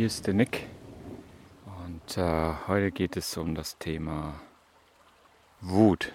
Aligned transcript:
hier 0.00 0.06
ist 0.06 0.26
der 0.26 0.32
Nick. 0.32 0.66
Und 1.84 2.16
äh, 2.16 2.54
heute 2.66 2.90
geht 2.90 3.18
es 3.18 3.36
um 3.36 3.54
das 3.54 3.76
Thema 3.76 4.40
Wut. 5.60 6.14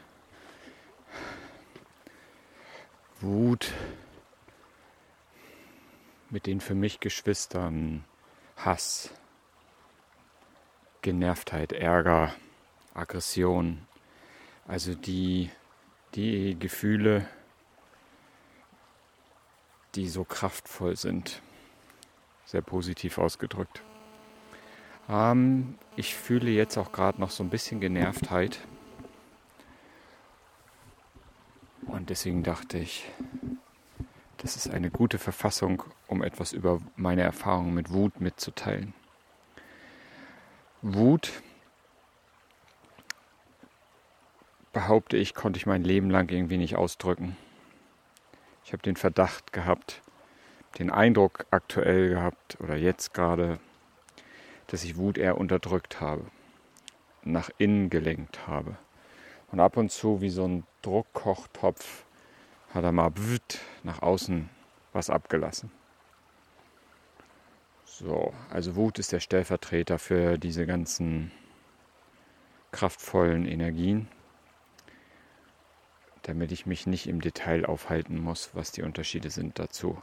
Wut 3.21 3.71
mit 6.31 6.47
den 6.47 6.61
für 6.61 6.73
mich 6.73 6.99
Geschwistern, 6.99 8.05
Hass, 8.57 9.11
Genervtheit, 11.03 11.71
Ärger, 11.71 12.33
Aggression, 12.95 13.85
also 14.67 14.95
die, 14.95 15.51
die 16.15 16.57
Gefühle, 16.57 17.29
die 19.93 20.07
so 20.07 20.23
kraftvoll 20.23 20.95
sind 20.95 21.43
sehr 22.45 22.61
positiv 22.61 23.17
ausgedrückt. 23.17 23.81
Ähm, 25.09 25.75
ich 25.95 26.15
fühle 26.15 26.51
jetzt 26.51 26.77
auch 26.77 26.91
gerade 26.91 27.19
noch 27.19 27.31
so 27.31 27.43
ein 27.43 27.49
bisschen 27.49 27.79
Genervtheit. 27.79 28.59
Und 31.87 32.09
deswegen 32.09 32.43
dachte 32.43 32.77
ich, 32.77 33.05
das 34.37 34.55
ist 34.55 34.69
eine 34.69 34.89
gute 34.89 35.17
Verfassung, 35.17 35.83
um 36.07 36.23
etwas 36.23 36.53
über 36.53 36.79
meine 36.95 37.21
Erfahrungen 37.21 37.73
mit 37.73 37.91
Wut 37.91 38.19
mitzuteilen. 38.21 38.93
Wut, 40.81 41.31
behaupte 44.71 45.17
ich, 45.17 45.33
konnte 45.33 45.57
ich 45.57 45.65
mein 45.65 45.83
Leben 45.83 46.09
lang 46.09 46.29
irgendwie 46.29 46.57
nicht 46.57 46.75
ausdrücken. 46.75 47.37
Ich 48.65 48.73
habe 48.73 48.83
den 48.83 48.97
Verdacht 48.97 49.53
gehabt, 49.53 50.01
den 50.79 50.91
Eindruck 50.91 51.45
aktuell 51.51 52.09
gehabt 52.09 52.57
oder 52.59 52.75
jetzt 52.75 53.13
gerade, 53.13 53.59
dass 54.67 54.83
ich 54.83 54.97
Wut 54.97 55.17
eher 55.17 55.37
unterdrückt 55.37 56.01
habe, 56.01 56.25
nach 57.23 57.49
innen 57.57 57.89
gelenkt 57.89 58.47
habe. 58.47 58.77
Und 59.51 59.59
ab 59.59 59.77
und 59.77 59.91
zu 59.91 60.21
wie 60.21 60.29
so 60.29 60.45
ein 60.45 60.63
Druckkochtopf 60.81 62.05
hat 62.73 62.83
er 62.83 62.91
mal 62.91 63.13
nach 63.83 64.01
außen 64.01 64.49
was 64.91 65.09
abgelassen. 65.09 65.71
So, 67.85 68.33
also 68.49 68.75
Wut 68.75 68.99
ist 68.99 69.13
der 69.13 69.21
Stellvertreter 69.21 69.97
für 69.99 70.37
diese 70.37 70.65
ganzen 70.65 71.31
kraftvollen 72.71 73.45
Energien, 73.45 74.09
damit 76.23 76.51
ich 76.51 76.65
mich 76.65 76.87
nicht 76.87 77.07
im 77.07 77.21
Detail 77.21 77.65
aufhalten 77.65 78.19
muss, 78.19 78.49
was 78.53 78.73
die 78.73 78.81
Unterschiede 78.81 79.29
sind 79.29 79.59
dazu 79.59 80.01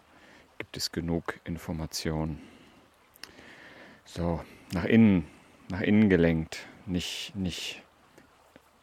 gibt 0.63 0.77
es 0.77 0.93
genug 0.93 1.41
Informationen. 1.43 2.41
So, 4.05 4.45
nach 4.73 4.85
innen, 4.85 5.27
nach 5.69 5.81
innen 5.81 6.09
gelenkt, 6.09 6.69
nicht, 6.87 7.35
nicht 7.35 7.83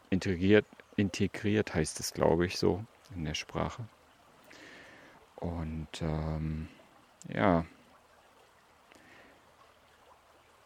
integriert, 0.09 0.65
integriert 0.97 1.73
heißt 1.73 2.01
es, 2.01 2.11
glaube 2.11 2.45
ich, 2.45 2.57
so 2.57 2.83
in 3.15 3.23
der 3.23 3.33
Sprache. 3.33 3.87
Und 5.37 5.87
ähm, 6.01 6.67
ja, 7.33 7.63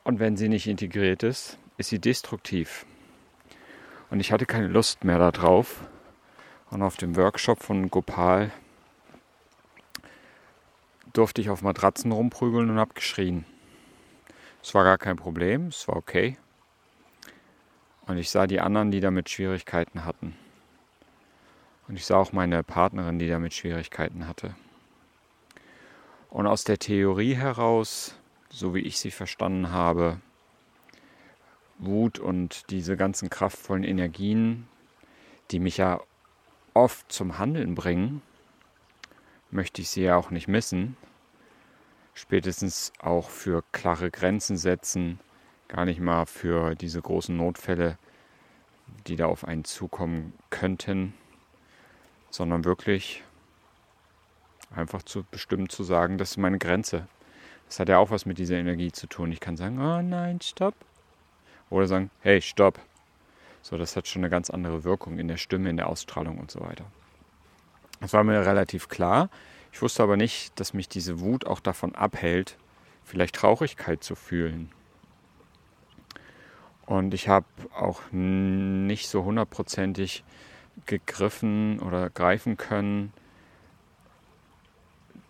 und 0.04 0.18
wenn 0.18 0.36
sie 0.36 0.50
nicht 0.50 0.66
integriert 0.66 1.22
ist, 1.22 1.60
ist 1.78 1.90
sie 1.90 2.00
destruktiv. 2.00 2.88
Und 4.10 4.20
ich 4.20 4.32
hatte 4.32 4.48
keine 4.48 4.68
Lust 4.68 5.04
mehr 5.04 5.20
darauf. 5.20 5.88
Und 6.72 6.82
auf 6.82 6.98
dem 6.98 7.16
Workshop 7.16 7.62
von 7.62 7.92
Gopal 7.92 8.52
durfte 11.14 11.42
ich 11.42 11.50
auf 11.50 11.62
Matratzen 11.62 12.12
rumprügeln 12.12 12.70
und 12.70 12.80
habe 12.80 12.94
geschrien. 12.94 13.46
Es 14.62 14.74
war 14.74 14.84
gar 14.84 14.98
kein 14.98 15.16
Problem, 15.16 15.68
es 15.68 15.88
war 15.88 15.96
okay. 15.96 16.38
Und 18.06 18.18
ich 18.18 18.30
sah 18.30 18.48
die 18.48 18.60
anderen, 18.60 18.92
die 18.92 19.00
damit 19.00 19.30
Schwierigkeiten 19.30 20.04
hatten. 20.04 20.36
Und 21.88 21.96
ich 21.96 22.06
sah 22.06 22.18
auch 22.18 22.32
meine 22.32 22.64
Partnerin, 22.64 23.20
die 23.20 23.28
damit 23.28 23.54
Schwierigkeiten 23.54 24.28
hatte. 24.28 24.56
Und 26.30 26.48
aus 26.48 26.64
der 26.64 26.80
Theorie 26.80 27.36
heraus, 27.36 28.16
so 28.50 28.74
wie 28.74 28.80
ich 28.80 29.00
sie 29.00 29.12
verstanden 29.12 29.72
habe, 29.72 30.20
Wut 31.78 32.20
und 32.20 32.70
diese 32.72 32.98
ganzen 32.98 33.30
kraftvollen 33.30 33.84
Energien, 33.84 34.68
die 35.52 35.60
mich 35.60 35.78
ja 35.78 36.00
oft 36.74 37.12
zum 37.12 37.38
Handeln 37.38 37.76
bringen, 37.76 38.22
möchte 39.54 39.82
ich 39.82 39.90
sie 39.90 40.04
ja 40.04 40.16
auch 40.16 40.32
nicht 40.32 40.48
missen. 40.48 40.98
Spätestens 42.14 42.92
auch 43.00 43.30
für 43.30 43.64
klare 43.72 44.12
Grenzen 44.12 44.58
setzen, 44.58 45.20
gar 45.68 45.86
nicht 45.86 46.00
mal 46.00 46.26
für 46.26 46.76
diese 46.76 47.02
großen 47.02 47.36
Notfälle, 47.36 47.98
die 49.08 49.16
da 49.16 49.26
auf 49.26 49.46
einen 49.46 49.64
zukommen 49.64 50.34
könnten, 50.50 51.14
sondern 52.30 52.66
wirklich 52.66 53.24
einfach 54.76 55.04
zu 55.04 55.24
bestimmen 55.24 55.70
zu 55.70 55.84
sagen, 55.84 56.18
das 56.18 56.32
ist 56.32 56.38
meine 56.38 56.60
Grenze. 56.60 57.08
Das 57.68 57.80
hat 57.80 57.90
ja 57.90 57.98
auch 57.98 58.12
was 58.12 58.26
mit 58.26 58.38
dieser 58.38 58.56
Energie 58.56 58.92
zu 58.92 59.08
tun. 59.08 59.32
Ich 59.32 59.40
kann 59.40 59.58
sagen, 59.58 59.80
oh 59.80 60.02
nein, 60.02 60.42
stopp. 60.42 60.76
Oder 61.70 61.88
sagen, 61.88 62.12
hey, 62.22 62.42
stopp. 62.42 62.80
So, 63.62 63.78
das 63.78 63.96
hat 63.96 64.08
schon 64.08 64.22
eine 64.22 64.30
ganz 64.30 64.50
andere 64.50 64.84
Wirkung 64.84 65.18
in 65.18 65.28
der 65.28 65.38
Stimme, 65.38 65.70
in 65.70 65.78
der 65.78 65.88
Ausstrahlung 65.88 66.38
und 66.38 66.52
so 66.52 66.60
weiter. 66.60 66.86
Das 68.04 68.12
war 68.12 68.26
mir 68.26 68.46
relativ 68.46 68.90
klar. 68.90 69.30
Ich 69.72 69.82
wusste 69.82 70.04
aber 70.04 70.18
nicht, 70.18 70.60
dass 70.60 70.74
mich 70.74 70.90
diese 70.90 71.22
Wut 71.22 71.48
auch 71.48 71.62
davon 71.62 71.96
abhält, 71.96 72.58
vielleicht 73.06 73.34
Traurigkeit 73.34 74.04
zu 74.04 74.16
fühlen. 74.16 74.70
Und 76.86 77.14
ich 77.14 77.30
habe 77.30 77.46
auch 77.74 78.02
nicht 78.12 79.08
so 79.08 79.24
hundertprozentig 79.24 80.26
gegriffen 80.86 81.80
oder 81.80 82.10
greifen 82.10 82.58
können, 82.58 83.14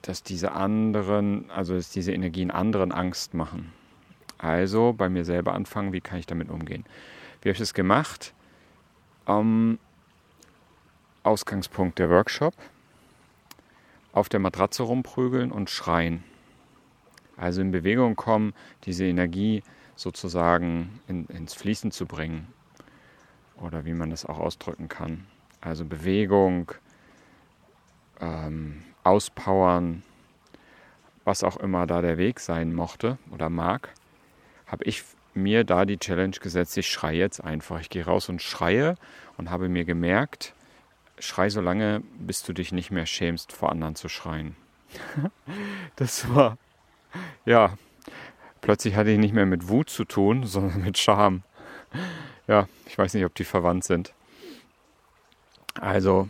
dass 0.01 0.23
diese 0.23 0.53
anderen, 0.53 1.51
also 1.51 1.75
dass 1.75 1.91
diese 1.91 2.11
Energien 2.11 2.50
anderen 2.50 2.91
Angst 2.91 3.35
machen. 3.35 3.72
Also 4.40 4.94
bei 4.94 5.09
mir 5.09 5.25
selber 5.25 5.53
anfangen, 5.53 5.94
wie 5.94 6.01
kann 6.01 6.17
ich 6.17 6.25
damit 6.25 6.50
umgehen? 6.50 6.85
Wie 7.44 7.50
habe 7.50 7.53
ich 7.53 7.59
das 7.59 7.75
gemacht? 7.75 8.34
Ähm, 9.28 9.78
Ausgangspunkt 11.23 12.00
der 12.00 12.09
Workshop. 12.09 12.53
Auf 14.11 14.29
der 14.29 14.39
Matratze 14.39 14.84
rumprügeln 14.84 15.51
und 15.51 15.69
schreien. 15.69 16.23
Also 17.35 17.61
in 17.61 17.72
Bewegung 17.72 18.16
kommen, 18.16 18.53
diese 18.84 19.06
Energie 19.06 19.63
sozusagen 19.95 21.00
in, 21.07 21.25
ins 21.28 21.53
Fließen 21.53 21.91
zu 21.91 22.06
bringen. 22.06 22.47
Oder 23.57 23.85
wie 23.85 23.94
man 23.94 24.09
das 24.09 24.25
auch 24.25 24.39
ausdrücken 24.39 24.88
kann. 24.88 25.25
Also 25.61 25.85
Bewegung, 25.85 26.72
ähm, 28.19 28.84
Auspowern, 29.03 30.03
was 31.23 31.44
auch 31.44 31.57
immer 31.57 31.88
da 31.88 32.01
der 32.01 32.17
Weg 32.17 32.40
sein 32.40 32.73
mochte 32.73 33.17
oder 33.31 33.50
mag, 33.50 33.94
habe 34.67 34.84
ich 34.85 35.03
mir 35.34 35.63
da 35.63 35.85
die 35.85 35.97
Challenge 35.97 36.35
gesetzt, 36.40 36.78
ich 36.78 36.90
schreie 36.90 37.17
jetzt 37.17 37.44
einfach. 37.44 37.79
Ich 37.79 37.90
gehe 37.90 38.05
raus 38.05 38.29
und 38.29 38.41
schreie 38.41 38.95
und 39.38 39.50
habe 39.50 39.69
mir 39.69 39.85
gemerkt, 39.85 40.53
schrei 41.23 41.50
so 41.50 41.61
lange, 41.61 42.01
bis 42.19 42.44
du 42.44 42.53
dich 42.53 42.72
nicht 42.72 42.91
mehr 42.91 43.06
schämst, 43.06 43.51
vor 43.51 43.72
anderen 43.72 43.95
zu 43.95 44.09
schreien. 44.09 44.56
das 45.95 46.34
war, 46.34 46.57
ja, 47.46 47.78
plötzlich 48.61 48.96
hatte 48.96 49.11
ich 49.11 49.20
nicht 49.20 49.34
mehr 49.34 49.46
mit 49.46 49.67
Wut 49.67 49.90
zu 49.90 50.05
tun, 50.05 50.43
sondern 50.46 50.81
mit 50.81 50.97
Scham. 50.97 51.43
Ja, 52.47 52.67
ich 52.85 52.97
weiß 52.97 53.14
nicht, 53.14 53.25
ob 53.25 53.35
die 53.35 53.46
verwandt 53.46 53.84
sind. 53.84 54.14
Also, 55.79 56.29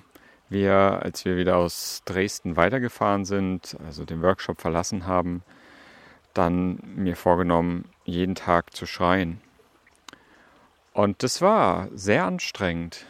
wir, 0.50 0.74
als 0.74 1.26
wir 1.26 1.36
wieder 1.36 1.58
aus 1.58 2.04
Dresden 2.06 2.56
weitergefahren 2.56 3.26
sind, 3.26 3.76
also 3.86 4.06
den 4.06 4.22
Workshop 4.22 4.62
verlassen 4.62 5.08
haben, 5.08 5.44
dann 6.34 6.80
mir 6.96 7.16
vorgenommen, 7.16 7.86
jeden 8.06 8.36
Tag 8.36 8.76
zu 8.76 8.86
schreien. 8.86 9.42
Und 10.94 11.24
das 11.24 11.42
war 11.42 11.88
sehr 11.94 12.26
anstrengend. 12.26 13.06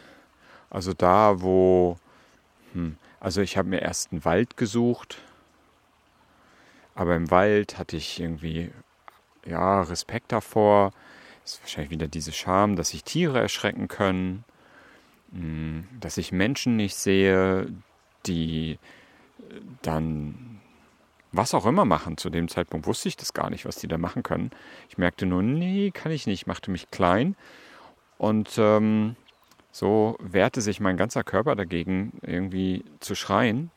Also 0.74 0.92
da, 0.92 1.40
wo, 1.40 1.98
hm, 2.72 2.96
also 3.20 3.40
ich 3.40 3.56
habe 3.56 3.68
mir 3.68 3.80
erst 3.80 4.10
einen 4.10 4.24
Wald 4.24 4.56
gesucht, 4.56 5.22
aber 6.96 7.14
im 7.14 7.30
Wald 7.30 7.78
hatte 7.78 7.96
ich 7.96 8.18
irgendwie, 8.18 8.72
ja, 9.46 9.82
Respekt 9.82 10.32
davor. 10.32 10.90
Das 11.44 11.52
ist 11.52 11.62
wahrscheinlich 11.62 11.92
wieder 11.92 12.08
diese 12.08 12.32
Scham, 12.32 12.74
dass 12.74 12.88
sich 12.88 13.04
Tiere 13.04 13.38
erschrecken 13.38 13.86
können, 13.86 14.44
hm, 15.30 15.86
dass 16.00 16.18
ich 16.18 16.32
Menschen 16.32 16.74
nicht 16.74 16.96
sehe, 16.96 17.68
die 18.26 18.80
dann 19.82 20.60
was 21.30 21.54
auch 21.54 21.66
immer 21.66 21.84
machen. 21.84 22.16
Zu 22.16 22.30
dem 22.30 22.48
Zeitpunkt 22.48 22.88
wusste 22.88 23.06
ich 23.08 23.16
das 23.16 23.32
gar 23.32 23.48
nicht, 23.48 23.64
was 23.64 23.76
die 23.76 23.86
da 23.86 23.96
machen 23.96 24.24
können. 24.24 24.50
Ich 24.88 24.98
merkte 24.98 25.24
nur, 25.24 25.44
nee, 25.44 25.92
kann 25.92 26.10
ich 26.10 26.26
nicht, 26.26 26.48
machte 26.48 26.72
mich 26.72 26.90
klein. 26.90 27.36
Und 28.18 28.56
ähm, 28.58 29.14
so 29.74 30.16
wehrte 30.20 30.60
sich 30.60 30.78
mein 30.78 30.96
ganzer 30.96 31.24
Körper 31.24 31.56
dagegen, 31.56 32.12
irgendwie 32.22 32.84
zu 33.00 33.16
schreien. 33.16 33.72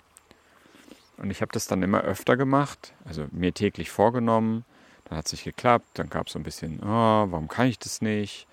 Und 1.17 1.31
ich 1.31 1.41
habe 1.41 1.51
das 1.51 1.65
dann 1.65 1.81
immer 1.81 2.01
öfter 2.01 2.37
gemacht, 2.37 2.93
also 3.03 3.25
mir 3.31 3.51
täglich 3.51 3.89
vorgenommen, 3.89 4.63
Dann 5.05 5.17
hat 5.17 5.25
es 5.25 5.31
nicht 5.31 5.45
geklappt, 5.45 5.87
dann 5.95 6.09
gab 6.09 6.27
es 6.27 6.33
so 6.33 6.39
ein 6.39 6.43
bisschen, 6.43 6.81
oh, 6.83 6.85
warum 6.85 7.47
kann 7.47 7.65
ich 7.65 7.79
das 7.79 8.01
nicht? 8.01 8.45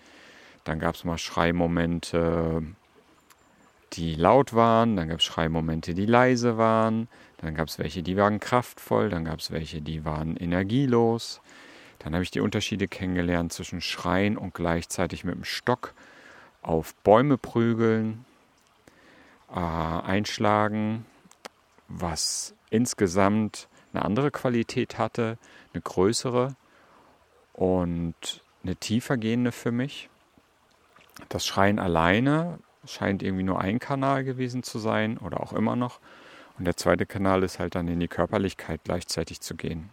Dann 0.65 0.79
gab 0.79 0.95
es 0.95 1.05
mal 1.05 1.19
Schreimomente, 1.19 2.63
die 3.93 4.15
laut 4.15 4.55
waren, 4.55 4.97
dann 4.97 5.09
gab 5.09 5.19
es 5.19 5.25
Schreimomente, 5.25 5.93
die 5.93 6.07
leise 6.07 6.57
waren, 6.57 7.09
dann 7.39 7.55
gab 7.55 7.69
es 7.69 7.79
welche, 7.79 8.03
die 8.03 8.17
waren 8.17 8.41
kraftvoll, 8.41 9.11
dann 9.11 9.27
gab 9.27 9.41
es 9.41 9.51
welche, 9.51 9.83
die 9.83 10.07
waren 10.07 10.39
energielos. 10.39 11.43
Dann 11.99 12.15
habe 12.15 12.23
ich 12.23 12.31
die 12.31 12.41
Unterschiede 12.41 12.89
kennengelernt 12.89 13.53
zwischen 13.53 13.83
Schreien 13.83 14.39
und 14.39 14.55
gleichzeitig 14.55 15.25
mit 15.25 15.35
dem 15.35 15.45
Stock 15.45 15.93
auf 16.65 16.95
Bäume 16.97 17.39
prügeln, 17.39 18.25
äh, 19.51 19.59
einschlagen, 19.59 21.07
was 21.89 22.55
insgesamt 22.71 23.69
eine 23.93 24.05
andere 24.05 24.31
Qualität 24.31 24.99
hatte, 24.99 25.39
eine 25.73 25.83
größere 25.83 26.57
und 27.53 28.43
eine 28.63 28.77
tiefer 28.77 29.17
gehende 29.17 29.53
für 29.53 29.71
mich. 29.71 30.09
Das 31.29 31.47
Schreien 31.47 31.79
alleine 31.79 32.59
scheint 32.87 33.23
irgendwie 33.23 33.45
nur 33.45 33.61
ein 33.61 33.79
Kanal 33.79 34.25
gewesen 34.25 34.63
zu 34.63 34.79
sein 34.79 35.19
oder 35.19 35.41
auch 35.41 35.53
immer 35.53 35.77
noch. 35.77 36.01
Und 36.59 36.65
der 36.65 36.77
zweite 36.77 37.07
Kanal 37.07 37.43
ist 37.43 37.59
halt 37.59 37.75
dann 37.75 37.89
in 37.89 38.01
die 38.01 38.09
Körperlichkeit 38.09 38.81
gleichzeitig 38.85 39.41
zu 39.41 39.55
gehen. 39.55 39.91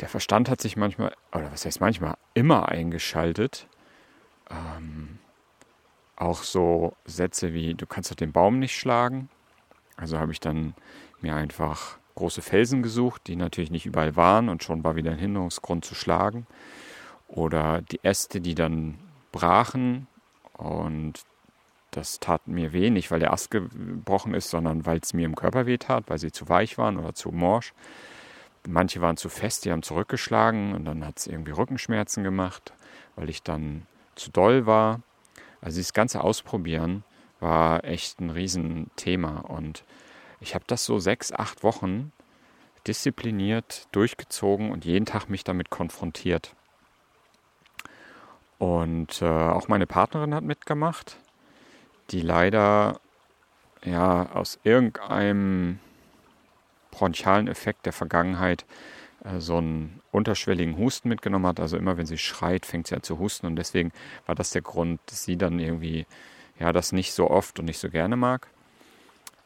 Der 0.00 0.08
Verstand 0.08 0.50
hat 0.50 0.60
sich 0.60 0.76
manchmal, 0.76 1.14
oder 1.32 1.50
was 1.52 1.64
heißt 1.64 1.80
manchmal, 1.80 2.16
immer 2.34 2.68
eingeschaltet. 2.68 3.66
Ähm, 4.50 5.18
auch 6.16 6.42
so 6.42 6.94
Sätze 7.04 7.52
wie, 7.52 7.74
du 7.74 7.86
kannst 7.86 8.10
doch 8.10 8.16
den 8.16 8.32
Baum 8.32 8.58
nicht 8.58 8.76
schlagen. 8.76 9.28
Also 9.96 10.18
habe 10.18 10.32
ich 10.32 10.40
dann 10.40 10.74
mir 11.20 11.34
einfach 11.34 11.98
große 12.14 12.42
Felsen 12.42 12.82
gesucht, 12.82 13.26
die 13.26 13.36
natürlich 13.36 13.70
nicht 13.70 13.86
überall 13.86 14.16
waren 14.16 14.48
und 14.48 14.62
schon 14.62 14.82
war 14.84 14.96
wieder 14.96 15.12
ein 15.12 15.18
Hinderungsgrund 15.18 15.84
zu 15.84 15.94
schlagen. 15.94 16.46
Oder 17.28 17.82
die 17.82 18.02
Äste, 18.02 18.40
die 18.40 18.54
dann 18.54 18.98
brachen 19.32 20.06
und 20.54 21.24
das 21.90 22.20
tat 22.20 22.46
mir 22.46 22.72
weh, 22.72 22.90
nicht 22.90 23.10
weil 23.10 23.20
der 23.20 23.32
Ast 23.32 23.50
gebrochen 23.50 24.34
ist, 24.34 24.50
sondern 24.50 24.86
weil 24.86 24.98
es 24.98 25.14
mir 25.14 25.24
im 25.24 25.34
Körper 25.34 25.66
weh 25.66 25.78
tat, 25.78 26.04
weil 26.08 26.18
sie 26.18 26.32
zu 26.32 26.48
weich 26.48 26.78
waren 26.78 26.98
oder 26.98 27.14
zu 27.14 27.30
morsch. 27.30 27.72
Manche 28.68 29.00
waren 29.00 29.16
zu 29.16 29.28
fest, 29.28 29.64
die 29.64 29.72
haben 29.72 29.82
zurückgeschlagen 29.82 30.74
und 30.74 30.84
dann 30.84 31.06
hat 31.06 31.18
es 31.18 31.26
irgendwie 31.26 31.52
Rückenschmerzen 31.52 32.24
gemacht, 32.24 32.72
weil 33.14 33.30
ich 33.30 33.42
dann 33.42 33.86
zu 34.16 34.30
doll 34.30 34.66
war. 34.66 35.00
Also 35.60 35.80
das 35.80 35.92
ganze 35.92 36.22
Ausprobieren 36.22 37.04
war 37.40 37.84
echt 37.84 38.20
ein 38.20 38.30
Riesenthema 38.30 39.40
und 39.40 39.84
ich 40.40 40.54
habe 40.54 40.64
das 40.66 40.84
so 40.84 40.98
sechs, 40.98 41.32
acht 41.32 41.62
Wochen 41.62 42.12
diszipliniert 42.86 43.88
durchgezogen 43.92 44.70
und 44.70 44.84
jeden 44.84 45.06
Tag 45.06 45.28
mich 45.28 45.44
damit 45.44 45.70
konfrontiert. 45.70 46.54
Und 48.58 49.20
äh, 49.22 49.26
auch 49.26 49.68
meine 49.68 49.86
Partnerin 49.86 50.34
hat 50.34 50.44
mitgemacht, 50.44 51.16
die 52.10 52.20
leider 52.20 53.00
ja 53.84 54.30
aus 54.32 54.58
irgendeinem 54.64 55.78
bronchialen 56.90 57.48
Effekt 57.48 57.84
der 57.84 57.92
Vergangenheit 57.92 58.64
so 59.38 59.56
einen 59.56 60.00
unterschwelligen 60.12 60.78
Husten 60.78 61.08
mitgenommen 61.08 61.46
hat. 61.46 61.60
Also 61.60 61.76
immer 61.76 61.96
wenn 61.96 62.06
sie 62.06 62.18
schreit, 62.18 62.66
fängt 62.66 62.86
sie 62.86 62.94
an 62.94 63.02
zu 63.02 63.18
husten 63.18 63.46
und 63.46 63.56
deswegen 63.56 63.92
war 64.26 64.34
das 64.34 64.50
der 64.50 64.62
Grund, 64.62 65.00
dass 65.06 65.24
sie 65.24 65.36
dann 65.36 65.58
irgendwie 65.58 66.06
ja 66.58 66.72
das 66.72 66.92
nicht 66.92 67.12
so 67.12 67.30
oft 67.30 67.58
und 67.58 67.66
nicht 67.66 67.78
so 67.78 67.90
gerne 67.90 68.16
mag. 68.16 68.48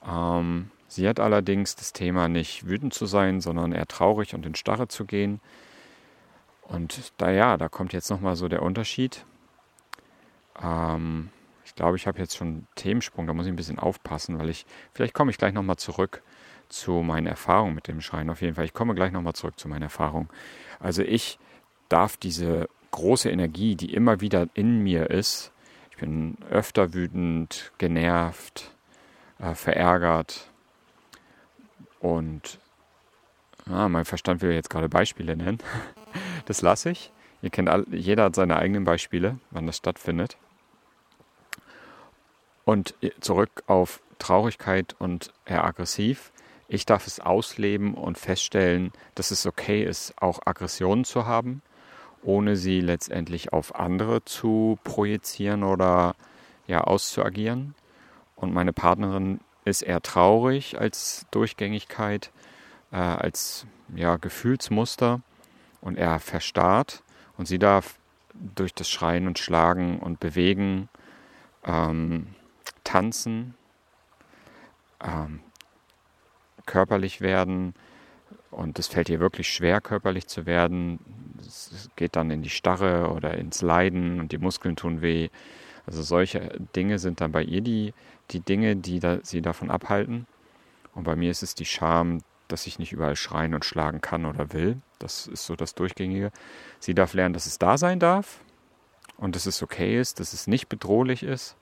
Ähm, 0.07 0.71
sie 0.89 1.09
hat 1.09 1.21
allerdings 1.21 1.77
das 1.77 1.93
Thema 1.93 2.29
nicht 2.29 2.67
wütend 2.67 2.95
zu 2.95 3.07
sein, 3.07 3.41
sondern 3.41 3.73
eher 3.73 3.87
traurig 3.87 4.35
und 4.35 4.47
in 4.47 4.55
Starre 4.55 4.89
zu 4.89 5.05
gehen. 5.05 5.41
Und 6.63 7.13
da 7.17 7.31
ja, 7.31 7.57
da 7.57 7.69
kommt 7.69 7.93
jetzt 7.93 8.11
nochmal 8.11 8.37
so 8.37 8.49
der 8.49 8.63
Unterschied. 8.63 9.25
Ähm, 10.63 11.31
ich 11.65 11.75
glaube, 11.75 11.97
ich 11.97 12.07
habe 12.07 12.19
jetzt 12.19 12.37
schon 12.37 12.67
Themensprung, 12.77 13.27
da 13.27 13.33
muss 13.33 13.47
ich 13.47 13.53
ein 13.53 13.57
bisschen 13.57 13.79
aufpassen, 13.79 14.39
weil 14.39 14.51
ich, 14.51 14.67
vielleicht 14.93 15.15
komme 15.15 15.31
ich 15.31 15.39
gleich 15.39 15.55
nochmal 15.55 15.77
zurück 15.77 16.23
zu 16.71 17.03
meinen 17.03 17.27
Erfahrungen 17.27 17.75
mit 17.75 17.89
dem 17.89 18.01
Schein. 18.01 18.31
Auf 18.31 18.41
jeden 18.41 18.55
Fall, 18.55 18.65
ich 18.65 18.73
komme 18.73 18.95
gleich 18.95 19.13
nochmal 19.13 19.35
zurück 19.35 19.59
zu 19.59 19.69
meinen 19.69 19.83
Erfahrungen. 19.83 20.29
Also 20.79 21.03
ich 21.03 21.39
darf 21.89 22.17
diese 22.17 22.69
große 22.91 23.31
Energie, 23.31 23.77
die 23.77 23.93
immer 23.93 24.21
wieder 24.21 24.49
in 24.55 24.83
mir 24.83 25.11
ist, 25.11 25.53
ich 25.91 25.97
bin 25.99 26.39
öfter 26.51 26.95
wütend, 26.95 27.73
genervt, 27.79 28.75
äh, 29.39 29.55
verärgert 29.55 30.51
und 32.01 32.59
ah, 33.69 33.89
mein 33.89 34.05
Verstand 34.05 34.41
will 34.41 34.53
jetzt 34.53 34.71
gerade 34.71 34.89
Beispiele 34.89 35.37
nennen. 35.37 35.59
Das 36.47 36.63
lasse 36.63 36.91
ich. 36.91 37.13
Ihr 37.43 37.51
kennt 37.51 37.69
alle, 37.69 37.87
jeder 37.91 38.25
hat 38.25 38.35
seine 38.35 38.57
eigenen 38.57 38.83
Beispiele, 38.83 39.39
wann 39.53 39.67
das 39.67 39.77
stattfindet. 39.77 40.37
Und 42.65 42.95
zurück 43.21 43.63
auf 43.67 44.01
Traurigkeit 44.19 44.97
und 44.99 45.33
eher 45.45 45.65
aggressiv. 45.65 46.33
Ich 46.73 46.87
darf 46.87 47.09
es 47.09 47.19
ausleben 47.19 47.95
und 47.95 48.17
feststellen, 48.17 48.93
dass 49.17 49.33
es 49.33 49.45
okay 49.45 49.83
ist, 49.83 50.15
auch 50.23 50.39
Aggressionen 50.45 51.05
zu 51.05 51.27
haben, 51.27 51.63
ohne 52.23 52.55
sie 52.55 52.81
letztendlich 52.81 53.53
auf 53.53 53.75
andere 53.75 54.25
zu 54.25 54.79
projizieren 54.85 55.65
oder 55.65 56.15
ja 56.69 56.83
auszuagieren. 56.83 57.75
Und 58.37 58.55
meine 58.55 58.73
Partnerin 58.73 59.41
ist 59.65 59.83
eher 59.83 60.01
traurig 60.01 60.79
als 60.79 61.27
Durchgängigkeit, 61.33 62.31
äh, 62.93 62.99
als 62.99 63.67
ja, 63.97 64.17
Gefühlsmuster 64.17 65.23
und 65.81 65.99
er 65.99 66.21
verstarrt 66.21 67.03
und 67.37 67.47
sie 67.47 67.59
darf 67.59 67.99
durch 68.33 68.75
das 68.75 68.89
Schreien 68.89 69.27
und 69.27 69.41
Schlagen 69.41 69.99
und 69.99 70.21
Bewegen, 70.21 70.89
ähm, 71.65 72.29
tanzen, 72.85 73.55
ähm, 75.03 75.41
körperlich 76.71 77.21
werden. 77.21 77.75
Und 78.53 78.79
es 78.79 78.87
fällt 78.87 79.09
ihr 79.09 79.19
wirklich 79.19 79.49
schwer, 79.49 79.81
körperlich 79.81 80.29
zu 80.29 80.47
werden. 80.47 81.01
Es 81.41 81.91
geht 81.97 82.15
dann 82.15 82.31
in 82.31 82.43
die 82.43 82.51
Starre 82.51 83.11
oder 83.11 83.35
ins 83.37 83.61
Leiden 83.61 84.21
und 84.21 84.31
die 84.31 84.39
Muskeln 84.39 84.77
tun 84.77 85.03
weh. 85.03 85.31
Also 85.87 86.03
solche 86.03 86.61
Dinge 86.77 87.01
sind 87.01 87.21
dann 87.21 87.33
bei 87.33 87.43
ihr 87.43 87.61
die, 87.61 87.93
die 88.31 88.41
Dinge, 88.41 88.77
die 88.77 89.01
da, 89.01 89.19
sie 89.23 89.43
davon 89.43 89.71
abhalten. 89.71 90.27
Und 90.95 91.05
bei 91.05 91.17
mir 91.17 91.33
ist 91.33 91.43
es 91.43 91.57
die 91.57 91.65
Scham, 91.65 92.21
dass 92.47 92.67
ich 92.69 92.79
nicht 92.79 92.93
überall 92.93 93.17
schreien 93.17 93.55
und 93.55 93.65
schlagen 93.65 94.01
kann 94.01 94.25
oder 94.25 94.53
will. 94.53 94.77
Das 95.01 95.27
ist 95.27 95.47
so 95.47 95.57
das 95.57 95.75
Durchgängige. 95.75 96.31
Sie 96.79 96.95
darf 96.95 97.15
lernen, 97.15 97.35
dass 97.35 97.47
es 97.47 97.59
da 97.59 97.79
sein 97.79 97.99
darf 97.99 98.41
und 99.17 99.35
dass 99.35 99.47
es 99.47 99.63
okay 99.63 99.99
ist, 99.99 100.21
dass 100.21 100.33
es 100.33 100.47
nicht 100.47 100.69
bedrohlich 100.69 101.25
ist. 101.25 101.57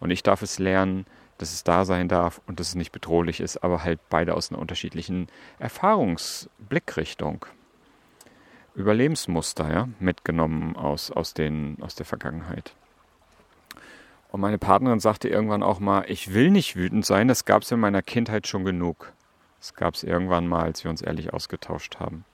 Und 0.00 0.10
ich 0.10 0.22
darf 0.22 0.40
es 0.42 0.58
lernen, 0.58 1.06
dass 1.38 1.52
es 1.52 1.64
da 1.64 1.84
sein 1.84 2.08
darf 2.08 2.40
und 2.46 2.60
dass 2.60 2.68
es 2.68 2.74
nicht 2.74 2.92
bedrohlich 2.92 3.40
ist, 3.40 3.62
aber 3.62 3.84
halt 3.84 4.00
beide 4.08 4.34
aus 4.34 4.50
einer 4.50 4.60
unterschiedlichen 4.60 5.28
Erfahrungsblickrichtung. 5.58 7.46
Überlebensmuster, 8.74 9.72
ja, 9.72 9.88
mitgenommen 10.00 10.76
aus, 10.76 11.10
aus, 11.10 11.34
den, 11.34 11.78
aus 11.80 11.94
der 11.94 12.06
Vergangenheit. 12.06 12.74
Und 14.30 14.40
meine 14.40 14.58
Partnerin 14.58 15.00
sagte 15.00 15.28
irgendwann 15.28 15.62
auch 15.62 15.80
mal, 15.80 16.04
ich 16.08 16.34
will 16.34 16.50
nicht 16.50 16.76
wütend 16.76 17.06
sein, 17.06 17.28
das 17.28 17.46
gab 17.46 17.62
es 17.62 17.72
in 17.72 17.80
meiner 17.80 18.02
Kindheit 18.02 18.46
schon 18.46 18.64
genug. 18.64 19.12
Das 19.58 19.74
gab 19.74 19.94
es 19.94 20.02
irgendwann 20.02 20.46
mal, 20.46 20.64
als 20.64 20.84
wir 20.84 20.90
uns 20.90 21.00
ehrlich 21.00 21.32
ausgetauscht 21.32 21.98
haben. 21.98 22.24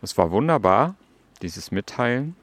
Es 0.00 0.16
war 0.16 0.30
wunderbar, 0.30 0.94
dieses 1.42 1.72
Mitteilen. 1.72 2.36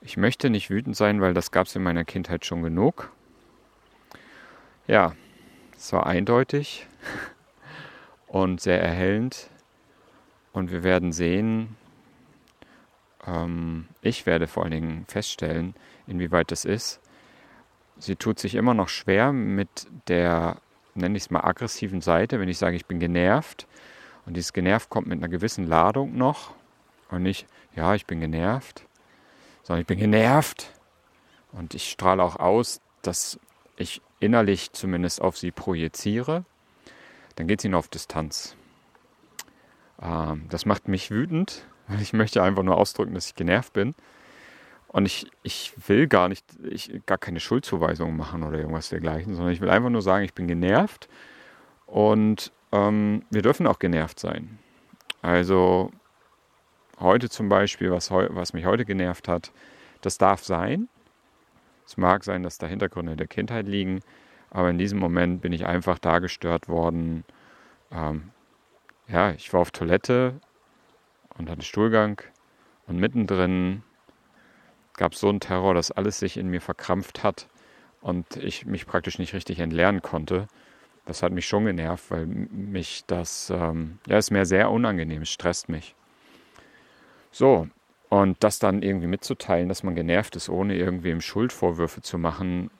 Ich 0.00 0.16
möchte 0.16 0.50
nicht 0.50 0.68
wütend 0.68 0.96
sein, 0.96 1.20
weil 1.20 1.32
das 1.32 1.52
gab 1.52 1.68
es 1.68 1.76
in 1.76 1.82
meiner 1.82 2.04
Kindheit 2.04 2.44
schon 2.44 2.62
genug. 2.62 3.12
Ja, 4.86 5.14
es 5.76 5.92
war 5.92 6.06
eindeutig 6.06 6.86
und 8.26 8.60
sehr 8.60 8.82
erhellend. 8.82 9.48
Und 10.52 10.70
wir 10.70 10.82
werden 10.84 11.12
sehen, 11.12 11.76
ähm, 13.26 13.88
ich 14.02 14.26
werde 14.26 14.46
vor 14.46 14.64
allen 14.64 14.72
Dingen 14.72 15.04
feststellen, 15.08 15.74
inwieweit 16.06 16.50
das 16.50 16.64
ist. 16.64 17.00
Sie 17.98 18.16
tut 18.16 18.38
sich 18.38 18.54
immer 18.54 18.74
noch 18.74 18.88
schwer 18.88 19.32
mit 19.32 19.86
der 20.08 20.56
nenne 20.94 21.16
ich 21.16 21.24
es 21.24 21.30
mal, 21.30 21.44
aggressiven 21.44 22.00
Seite, 22.00 22.40
wenn 22.40 22.48
ich 22.48 22.58
sage, 22.58 22.76
ich 22.76 22.86
bin 22.86 23.00
genervt 23.00 23.66
und 24.26 24.36
dieses 24.36 24.52
genervt 24.52 24.90
kommt 24.90 25.06
mit 25.06 25.18
einer 25.18 25.28
gewissen 25.28 25.66
Ladung 25.66 26.16
noch 26.16 26.54
und 27.10 27.22
nicht, 27.22 27.46
ja, 27.74 27.94
ich 27.94 28.06
bin 28.06 28.20
genervt, 28.20 28.86
sondern 29.62 29.80
ich 29.80 29.86
bin 29.86 29.98
genervt 29.98 30.72
und 31.52 31.74
ich 31.74 31.90
strahle 31.90 32.22
auch 32.22 32.36
aus, 32.36 32.80
dass 33.02 33.38
ich 33.76 34.02
innerlich 34.22 34.72
zumindest 34.72 35.20
auf 35.20 35.36
sie 35.36 35.50
projiziere, 35.50 36.44
dann 37.36 37.46
geht 37.46 37.60
sie 37.60 37.68
nur 37.68 37.78
auf 37.78 37.88
Distanz. 37.88 38.56
Ähm, 40.00 40.46
das 40.48 40.66
macht 40.66 40.88
mich 40.88 41.10
wütend, 41.10 41.66
weil 41.88 42.00
ich 42.00 42.12
möchte 42.12 42.42
einfach 42.42 42.62
nur 42.62 42.76
ausdrücken, 42.76 43.14
dass 43.14 43.26
ich 43.26 43.34
genervt 43.34 43.72
bin. 43.72 43.94
Und 44.88 45.06
ich, 45.06 45.30
ich 45.42 45.72
will 45.88 46.06
gar 46.06 46.28
nicht, 46.28 46.44
ich, 46.68 47.00
gar 47.06 47.16
keine 47.16 47.40
Schuldzuweisungen 47.40 48.14
machen 48.16 48.42
oder 48.42 48.58
irgendwas 48.58 48.90
dergleichen, 48.90 49.34
sondern 49.34 49.54
ich 49.54 49.60
will 49.62 49.70
einfach 49.70 49.88
nur 49.88 50.02
sagen, 50.02 50.24
ich 50.24 50.34
bin 50.34 50.46
genervt 50.48 51.08
und 51.86 52.52
ähm, 52.72 53.24
wir 53.30 53.40
dürfen 53.40 53.66
auch 53.66 53.78
genervt 53.78 54.20
sein. 54.20 54.58
Also 55.22 55.90
heute 57.00 57.30
zum 57.30 57.48
Beispiel, 57.48 57.90
was, 57.90 58.10
was 58.10 58.52
mich 58.52 58.66
heute 58.66 58.84
genervt 58.84 59.28
hat, 59.28 59.50
das 60.02 60.18
darf 60.18 60.44
sein. 60.44 60.88
Es 61.86 61.96
mag 61.96 62.24
sein, 62.24 62.42
dass 62.42 62.58
da 62.58 62.66
Hintergründe 62.66 63.16
der 63.16 63.26
Kindheit 63.26 63.66
liegen, 63.66 64.00
aber 64.50 64.70
in 64.70 64.78
diesem 64.78 64.98
Moment 64.98 65.42
bin 65.42 65.52
ich 65.52 65.66
einfach 65.66 65.98
da 65.98 66.18
gestört 66.18 66.68
worden. 66.68 67.24
Ähm, 67.90 68.30
ja, 69.08 69.32
ich 69.32 69.52
war 69.52 69.60
auf 69.60 69.70
Toilette 69.70 70.40
und 71.36 71.50
hatte 71.50 71.62
Stuhlgang 71.62 72.20
und 72.86 72.98
mittendrin 72.98 73.82
gab 74.94 75.12
es 75.12 75.20
so 75.20 75.28
einen 75.28 75.40
Terror, 75.40 75.74
dass 75.74 75.90
alles 75.90 76.18
sich 76.18 76.36
in 76.36 76.48
mir 76.48 76.60
verkrampft 76.60 77.22
hat 77.22 77.48
und 78.00 78.36
ich 78.36 78.66
mich 78.66 78.86
praktisch 78.86 79.18
nicht 79.18 79.34
richtig 79.34 79.58
entleeren 79.58 80.02
konnte. 80.02 80.48
Das 81.06 81.22
hat 81.22 81.32
mich 81.32 81.46
schon 81.46 81.64
genervt, 81.64 82.10
weil 82.10 82.26
mich 82.26 83.04
das, 83.06 83.50
ähm, 83.50 83.98
ja, 84.06 84.18
ist 84.18 84.30
mir 84.30 84.44
sehr 84.44 84.70
unangenehm, 84.70 85.22
es 85.22 85.30
stresst 85.30 85.68
mich. 85.68 85.94
So, 87.30 87.68
und 88.12 88.44
das 88.44 88.58
dann 88.58 88.82
irgendwie 88.82 89.06
mitzuteilen, 89.06 89.70
dass 89.70 89.84
man 89.84 89.94
genervt 89.94 90.36
ist, 90.36 90.50
ohne 90.50 90.74
irgendwem 90.74 91.22
Schuldvorwürfe 91.22 92.02
zu 92.02 92.18
machen, 92.18 92.70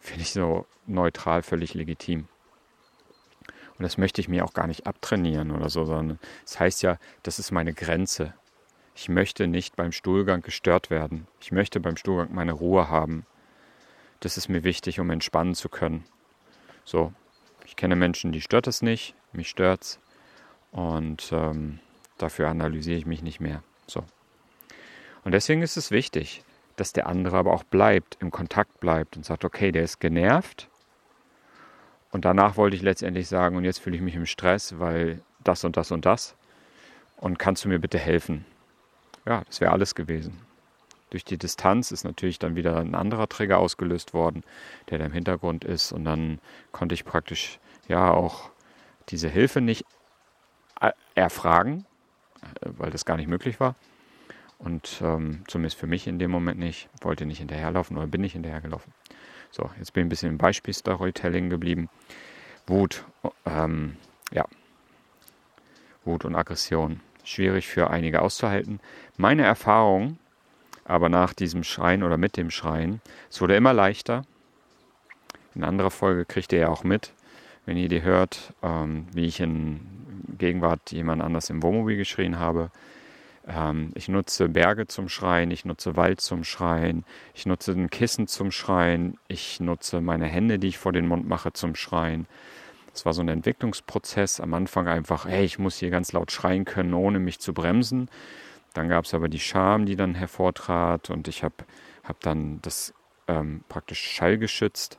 finde 0.00 0.22
ich 0.22 0.32
so 0.32 0.66
neutral 0.84 1.44
völlig 1.44 1.74
legitim. 1.74 2.26
Und 3.78 3.84
das 3.84 3.98
möchte 3.98 4.20
ich 4.20 4.28
mir 4.28 4.44
auch 4.44 4.52
gar 4.52 4.66
nicht 4.66 4.88
abtrainieren 4.88 5.52
oder 5.52 5.70
so, 5.70 5.84
sondern 5.84 6.18
es 6.44 6.54
das 6.54 6.60
heißt 6.60 6.82
ja, 6.82 6.98
das 7.22 7.38
ist 7.38 7.52
meine 7.52 7.72
Grenze. 7.72 8.34
Ich 8.96 9.08
möchte 9.08 9.46
nicht 9.46 9.76
beim 9.76 9.92
Stuhlgang 9.92 10.42
gestört 10.42 10.90
werden. 10.90 11.28
Ich 11.40 11.52
möchte 11.52 11.78
beim 11.78 11.96
Stuhlgang 11.96 12.34
meine 12.34 12.52
Ruhe 12.52 12.88
haben. 12.88 13.24
Das 14.18 14.36
ist 14.36 14.48
mir 14.48 14.64
wichtig, 14.64 14.98
um 14.98 15.08
entspannen 15.10 15.54
zu 15.54 15.68
können. 15.68 16.02
So, 16.84 17.12
ich 17.64 17.76
kenne 17.76 17.94
Menschen, 17.94 18.32
die 18.32 18.40
stört 18.40 18.66
es 18.66 18.82
nicht, 18.82 19.14
mich 19.32 19.50
stört's. 19.50 20.00
Und 20.72 21.30
ähm, 21.30 21.78
dafür 22.18 22.48
analysiere 22.48 22.98
ich 22.98 23.06
mich 23.06 23.22
nicht 23.22 23.38
mehr. 23.38 23.62
So. 23.86 24.02
Und 25.24 25.32
deswegen 25.32 25.62
ist 25.62 25.76
es 25.76 25.90
wichtig, 25.90 26.42
dass 26.76 26.92
der 26.92 27.06
andere 27.06 27.36
aber 27.36 27.52
auch 27.52 27.64
bleibt, 27.64 28.16
im 28.20 28.30
Kontakt 28.30 28.80
bleibt 28.80 29.16
und 29.16 29.24
sagt, 29.24 29.44
okay, 29.44 29.70
der 29.72 29.82
ist 29.84 30.00
genervt. 30.00 30.68
Und 32.10 32.24
danach 32.24 32.56
wollte 32.56 32.76
ich 32.76 32.82
letztendlich 32.82 33.28
sagen, 33.28 33.56
und 33.56 33.64
jetzt 33.64 33.78
fühle 33.78 33.96
ich 33.96 34.02
mich 34.02 34.14
im 34.14 34.26
Stress, 34.26 34.78
weil 34.78 35.20
das 35.44 35.64
und 35.64 35.76
das 35.76 35.90
und 35.90 36.06
das. 36.06 36.34
Und 37.16 37.38
kannst 37.38 37.64
du 37.64 37.68
mir 37.68 37.78
bitte 37.78 37.98
helfen? 37.98 38.44
Ja, 39.26 39.42
das 39.46 39.60
wäre 39.60 39.72
alles 39.72 39.94
gewesen. 39.94 40.40
Durch 41.10 41.24
die 41.24 41.36
Distanz 41.36 41.90
ist 41.90 42.04
natürlich 42.04 42.38
dann 42.38 42.56
wieder 42.56 42.78
ein 42.78 42.94
anderer 42.94 43.28
Trigger 43.28 43.58
ausgelöst 43.58 44.14
worden, 44.14 44.42
der 44.88 44.98
da 44.98 45.04
im 45.04 45.12
Hintergrund 45.12 45.64
ist. 45.64 45.92
Und 45.92 46.04
dann 46.04 46.38
konnte 46.72 46.94
ich 46.94 47.04
praktisch 47.04 47.58
ja 47.88 48.10
auch 48.12 48.50
diese 49.08 49.28
Hilfe 49.28 49.60
nicht 49.60 49.84
äh, 50.80 50.92
erfragen, 51.14 51.84
äh, 52.42 52.70
weil 52.78 52.90
das 52.90 53.04
gar 53.04 53.16
nicht 53.16 53.28
möglich 53.28 53.60
war. 53.60 53.74
Und 54.60 55.00
ähm, 55.02 55.42
zumindest 55.48 55.78
für 55.78 55.86
mich 55.86 56.06
in 56.06 56.18
dem 56.18 56.30
Moment 56.30 56.58
nicht. 56.58 56.88
Wollte 57.00 57.26
nicht 57.26 57.38
hinterherlaufen 57.38 57.96
oder 57.96 58.06
bin 58.06 58.20
nicht 58.20 58.34
hinterhergelaufen. 58.34 58.92
So, 59.50 59.70
jetzt 59.78 59.92
bin 59.92 60.02
ich 60.02 60.06
ein 60.06 60.08
bisschen 60.10 60.28
im 60.30 60.38
Beispiel-Storytelling 60.38 61.50
geblieben. 61.50 61.88
Wut, 62.66 63.04
ähm, 63.46 63.96
ja. 64.32 64.44
Wut 66.04 66.24
und 66.24 66.36
Aggression. 66.36 67.00
Schwierig 67.24 67.66
für 67.66 67.90
einige 67.90 68.22
auszuhalten. 68.22 68.80
Meine 69.16 69.42
Erfahrung 69.42 70.18
aber 70.90 71.08
nach 71.08 71.34
diesem 71.34 71.62
Schreien 71.62 72.02
oder 72.02 72.16
mit 72.16 72.36
dem 72.36 72.50
Schreien, 72.50 73.00
es 73.30 73.40
wurde 73.40 73.54
immer 73.54 73.72
leichter. 73.72 74.24
In 75.54 75.62
anderer 75.62 75.92
Folge 75.92 76.24
kriegt 76.24 76.52
ihr 76.52 76.60
ja 76.60 76.68
auch 76.68 76.82
mit, 76.82 77.12
wenn 77.64 77.76
ihr 77.76 77.88
die 77.88 78.02
hört, 78.02 78.52
ähm, 78.62 79.06
wie 79.12 79.26
ich 79.26 79.38
in 79.38 79.80
Gegenwart 80.36 80.90
jemand 80.90 81.22
anders 81.22 81.48
im 81.48 81.62
Wohnmobil 81.62 81.96
geschrien 81.96 82.40
habe. 82.40 82.72
Ähm, 83.46 83.92
ich 83.94 84.08
nutze 84.08 84.48
Berge 84.48 84.86
zum 84.86 85.08
Schreien, 85.08 85.50
ich 85.50 85.64
nutze 85.64 85.96
Wald 85.96 86.20
zum 86.20 86.44
Schreien, 86.44 87.04
ich 87.34 87.46
nutze 87.46 87.72
ein 87.72 87.90
Kissen 87.90 88.26
zum 88.26 88.50
Schreien, 88.50 89.18
ich 89.28 89.60
nutze 89.60 90.00
meine 90.00 90.26
Hände, 90.26 90.58
die 90.58 90.68
ich 90.68 90.78
vor 90.78 90.92
den 90.92 91.06
Mund 91.06 91.28
mache, 91.28 91.52
zum 91.52 91.74
Schreien. 91.74 92.26
Das 92.92 93.06
war 93.06 93.12
so 93.12 93.22
ein 93.22 93.28
Entwicklungsprozess. 93.28 94.40
Am 94.40 94.52
Anfang 94.54 94.88
einfach, 94.88 95.26
hey, 95.26 95.44
ich 95.44 95.58
muss 95.58 95.78
hier 95.78 95.90
ganz 95.90 96.12
laut 96.12 96.32
schreien 96.32 96.64
können, 96.64 96.92
ohne 96.92 97.18
mich 97.20 97.38
zu 97.38 97.54
bremsen. 97.54 98.08
Dann 98.74 98.88
gab 98.88 99.04
es 99.04 99.14
aber 99.14 99.28
die 99.28 99.38
Scham, 99.38 99.86
die 99.86 99.96
dann 99.96 100.14
hervortrat 100.14 101.10
und 101.10 101.28
ich 101.28 101.42
habe 101.44 101.54
hab 102.04 102.20
dann 102.20 102.60
das 102.62 102.94
ähm, 103.28 103.62
praktisch 103.68 104.00
schallgeschützt. 104.00 104.98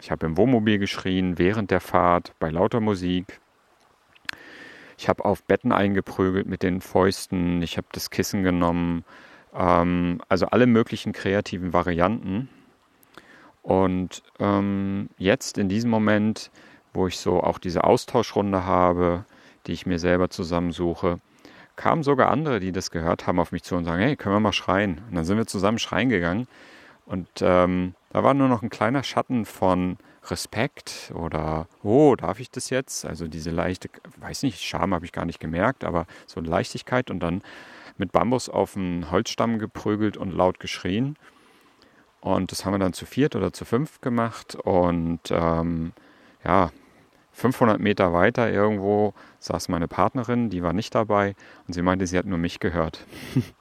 Ich 0.00 0.10
habe 0.10 0.26
im 0.26 0.36
Wohnmobil 0.36 0.78
geschrien, 0.78 1.38
während 1.38 1.70
der 1.70 1.80
Fahrt, 1.80 2.32
bei 2.38 2.50
lauter 2.50 2.80
Musik. 2.80 3.39
Ich 5.00 5.08
habe 5.08 5.24
auf 5.24 5.42
Betten 5.44 5.72
eingeprügelt 5.72 6.46
mit 6.46 6.62
den 6.62 6.82
Fäusten. 6.82 7.62
Ich 7.62 7.78
habe 7.78 7.86
das 7.92 8.10
Kissen 8.10 8.42
genommen. 8.42 9.06
Ähm, 9.54 10.20
also 10.28 10.44
alle 10.48 10.66
möglichen 10.66 11.14
kreativen 11.14 11.72
Varianten. 11.72 12.50
Und 13.62 14.22
ähm, 14.38 15.08
jetzt 15.16 15.56
in 15.56 15.70
diesem 15.70 15.88
Moment, 15.88 16.50
wo 16.92 17.06
ich 17.06 17.18
so 17.18 17.42
auch 17.42 17.56
diese 17.56 17.84
Austauschrunde 17.84 18.66
habe, 18.66 19.24
die 19.66 19.72
ich 19.72 19.86
mir 19.86 19.98
selber 19.98 20.28
zusammensuche, 20.28 21.18
kamen 21.76 22.02
sogar 22.02 22.28
andere, 22.28 22.60
die 22.60 22.70
das 22.70 22.90
gehört 22.90 23.26
haben, 23.26 23.40
auf 23.40 23.52
mich 23.52 23.62
zu 23.62 23.76
und 23.76 23.86
sagen, 23.86 24.02
hey, 24.02 24.16
können 24.16 24.34
wir 24.34 24.40
mal 24.40 24.52
schreien? 24.52 25.00
Und 25.08 25.16
dann 25.16 25.24
sind 25.24 25.38
wir 25.38 25.46
zusammen 25.46 25.78
schreien 25.78 26.10
gegangen. 26.10 26.46
Und 27.06 27.26
ähm, 27.40 27.94
da 28.10 28.22
war 28.22 28.34
nur 28.34 28.48
noch 28.48 28.62
ein 28.62 28.70
kleiner 28.70 29.02
Schatten 29.02 29.44
von 29.44 29.96
Respekt 30.24 31.12
oder, 31.14 31.66
oh, 31.82 32.14
darf 32.16 32.40
ich 32.40 32.50
das 32.50 32.68
jetzt? 32.68 33.06
Also 33.06 33.26
diese 33.26 33.50
leichte, 33.50 33.88
weiß 34.18 34.42
nicht, 34.42 34.60
Scham 34.60 34.92
habe 34.92 35.04
ich 35.04 35.12
gar 35.12 35.24
nicht 35.24 35.40
gemerkt, 35.40 35.84
aber 35.84 36.06
so 36.26 36.40
Leichtigkeit 36.40 37.10
und 37.10 37.20
dann 37.20 37.42
mit 37.96 38.12
Bambus 38.12 38.48
auf 38.48 38.76
einen 38.76 39.10
Holzstamm 39.10 39.58
geprügelt 39.58 40.16
und 40.16 40.32
laut 40.32 40.60
geschrien. 40.60 41.16
Und 42.20 42.52
das 42.52 42.64
haben 42.64 42.74
wir 42.74 42.78
dann 42.78 42.92
zu 42.92 43.06
viert 43.06 43.34
oder 43.36 43.52
zu 43.52 43.64
fünf 43.64 44.00
gemacht. 44.00 44.56
Und 44.56 45.30
ähm, 45.30 45.92
ja, 46.44 46.70
500 47.32 47.80
Meter 47.80 48.12
weiter 48.12 48.50
irgendwo 48.50 49.14
saß 49.38 49.68
meine 49.68 49.88
Partnerin, 49.88 50.50
die 50.50 50.62
war 50.62 50.72
nicht 50.72 50.94
dabei 50.94 51.34
und 51.66 51.74
sie 51.74 51.82
meinte, 51.82 52.06
sie 52.06 52.18
hat 52.18 52.26
nur 52.26 52.38
mich 52.38 52.60
gehört. 52.60 53.06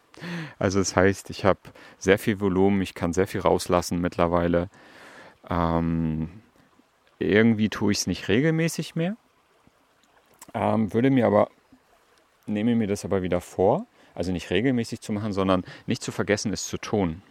also 0.57 0.79
das 0.79 0.95
heißt, 0.95 1.29
ich 1.29 1.45
habe 1.45 1.59
sehr 1.97 2.19
viel 2.19 2.39
Volumen, 2.39 2.81
ich 2.81 2.93
kann 2.93 3.13
sehr 3.13 3.27
viel 3.27 3.41
rauslassen 3.41 3.99
mittlerweile. 3.99 4.69
Ähm, 5.49 6.29
irgendwie 7.19 7.69
tue 7.69 7.91
ich 7.91 7.99
es 7.99 8.07
nicht 8.07 8.27
regelmäßig 8.27 8.95
mehr, 8.95 9.17
ähm, 10.53 10.93
würde 10.93 11.09
mir 11.09 11.25
aber, 11.25 11.49
nehme 12.45 12.75
mir 12.75 12.87
das 12.87 13.05
aber 13.05 13.21
wieder 13.21 13.41
vor, 13.41 13.85
also 14.15 14.31
nicht 14.31 14.49
regelmäßig 14.49 15.01
zu 15.01 15.11
machen, 15.11 15.33
sondern 15.33 15.63
nicht 15.85 16.01
zu 16.01 16.11
vergessen, 16.11 16.53
es 16.53 16.67
zu 16.67 16.77
tun. 16.77 17.21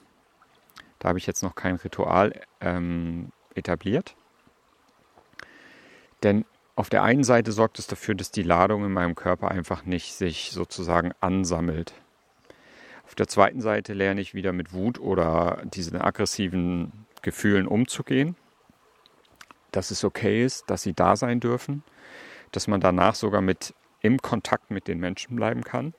Da 0.98 1.08
habe 1.08 1.18
ich 1.18 1.26
jetzt 1.26 1.42
noch 1.42 1.54
kein 1.54 1.76
Ritual 1.76 2.40
ähm, 2.60 3.30
etabliert. 3.54 4.14
Denn 6.22 6.44
auf 6.74 6.88
der 6.88 7.02
einen 7.02 7.24
Seite 7.24 7.52
sorgt 7.52 7.78
es 7.78 7.86
dafür, 7.86 8.14
dass 8.14 8.30
die 8.30 8.42
Ladung 8.42 8.84
in 8.84 8.92
meinem 8.92 9.14
Körper 9.14 9.50
einfach 9.50 9.84
nicht 9.84 10.14
sich 10.14 10.50
sozusagen 10.52 11.12
ansammelt. 11.20 11.92
Auf 13.08 13.14
der 13.14 13.26
zweiten 13.26 13.62
Seite 13.62 13.94
lerne 13.94 14.20
ich 14.20 14.34
wieder 14.34 14.52
mit 14.52 14.74
Wut 14.74 15.00
oder 15.00 15.62
diesen 15.64 15.98
aggressiven 15.98 16.92
Gefühlen 17.22 17.66
umzugehen. 17.66 18.36
Dass 19.72 19.90
es 19.90 20.04
okay 20.04 20.44
ist, 20.44 20.68
dass 20.68 20.82
sie 20.82 20.92
da 20.92 21.16
sein 21.16 21.40
dürfen. 21.40 21.82
Dass 22.52 22.68
man 22.68 22.82
danach 22.82 23.14
sogar 23.14 23.40
mit 23.40 23.74
im 24.02 24.18
Kontakt 24.18 24.70
mit 24.70 24.88
den 24.88 25.00
Menschen 25.00 25.36
bleiben 25.36 25.64
kann. 25.64 25.94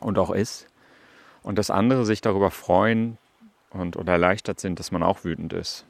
Und 0.00 0.18
auch 0.18 0.30
ist. 0.30 0.66
Und 1.42 1.56
dass 1.56 1.70
andere 1.70 2.04
sich 2.04 2.20
darüber 2.20 2.50
freuen 2.50 3.16
und 3.70 3.96
oder 3.96 4.12
erleichtert 4.12 4.60
sind, 4.60 4.78
dass 4.78 4.92
man 4.92 5.02
auch 5.02 5.24
wütend 5.24 5.54
ist. 5.54 5.86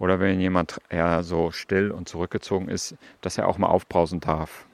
Oder 0.00 0.18
wenn 0.18 0.40
jemand 0.40 0.80
eher 0.88 1.22
so 1.22 1.52
still 1.52 1.92
und 1.92 2.08
zurückgezogen 2.08 2.68
ist, 2.68 2.96
dass 3.20 3.38
er 3.38 3.46
auch 3.46 3.56
mal 3.56 3.68
aufbrausen 3.68 4.18
darf. 4.18 4.66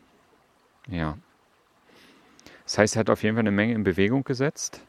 Ja. 0.89 1.19
Das 2.71 2.79
heißt, 2.79 2.95
er 2.95 3.01
hat 3.01 3.11
auf 3.11 3.25
jeden 3.25 3.35
Fall 3.35 3.43
eine 3.43 3.51
Menge 3.51 3.75
in 3.75 3.83
Bewegung 3.83 4.23
gesetzt. 4.23 4.87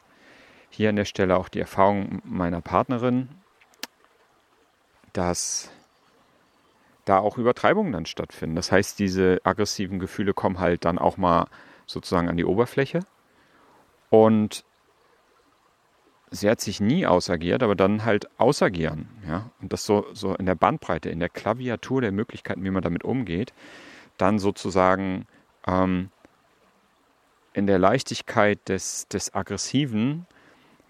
Hier 0.70 0.90
an 0.90 0.98
der 0.98 1.06
Stelle 1.06 1.36
auch 1.36 1.50
die 1.50 1.60
Erfahrung 1.60 2.22
meiner 2.24 2.62
Partnerin, 2.62 3.30
dass 5.14 5.72
da 7.06 7.18
auch 7.18 7.40
Übertreibungen 7.40 7.92
dann 7.92 8.06
stattfinden. 8.06 8.56
Das 8.56 8.72
heißt, 8.72 9.00
diese 9.00 9.42
aggressiven 9.44 9.98
Gefühle 9.98 10.36
kommen 10.36 10.60
halt 10.60 10.86
dann 10.86 11.00
auch 11.00 11.18
mal 11.18 11.48
sozusagen 11.88 12.30
an 12.30 12.38
die 12.38 12.46
Oberfläche. 12.46 13.00
Und 14.12 14.64
sie 16.30 16.52
hat 16.52 16.62
sich 16.62 16.82
nie 16.82 17.08
ausagiert, 17.08 17.64
aber 17.64 17.74
dann 17.74 18.06
halt 18.06 18.30
ausagieren. 18.40 19.10
Ja? 19.28 19.50
Und 19.60 19.74
das 19.74 19.86
so, 19.86 20.06
so 20.14 20.36
in 20.36 20.46
der 20.46 20.54
Bandbreite, 20.54 21.10
in 21.10 21.20
der 21.20 21.30
Klaviatur 21.30 22.02
der 22.02 22.12
Möglichkeiten, 22.12 22.64
wie 22.64 22.70
man 22.70 22.84
damit 22.84 23.04
umgeht, 23.04 23.54
dann 24.20 24.38
sozusagen 24.38 25.26
ähm, 25.66 26.12
in 27.54 27.68
der 27.68 27.80
Leichtigkeit 27.80 28.60
des, 28.68 29.08
des 29.08 29.34
Aggressiven 29.34 30.26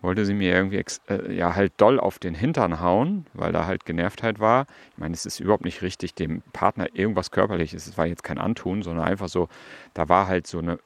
wollte 0.01 0.25
sie 0.25 0.33
mir 0.33 0.53
irgendwie 0.53 0.83
äh, 1.09 1.33
ja 1.33 1.55
halt 1.55 1.73
doll 1.77 1.99
auf 1.99 2.19
den 2.19 2.33
Hintern 2.33 2.81
hauen, 2.81 3.25
weil 3.33 3.51
da 3.51 3.65
halt 3.65 3.85
Genervtheit 3.85 4.39
war. 4.39 4.65
Ich 4.91 4.97
meine, 4.97 5.13
es 5.13 5.25
ist 5.25 5.39
überhaupt 5.39 5.63
nicht 5.63 5.81
richtig, 5.81 6.15
dem 6.15 6.41
Partner 6.53 6.87
irgendwas 6.93 7.31
körperliches. 7.31 7.87
Es 7.87 7.97
war 7.97 8.07
jetzt 8.07 8.23
kein 8.23 8.39
Antun, 8.39 8.81
sondern 8.81 9.05
einfach 9.05 9.29
so, 9.29 9.47
da 9.93 10.09
war 10.09 10.27
halt 10.27 10.47
so 10.47 10.57
eine, 10.57 10.79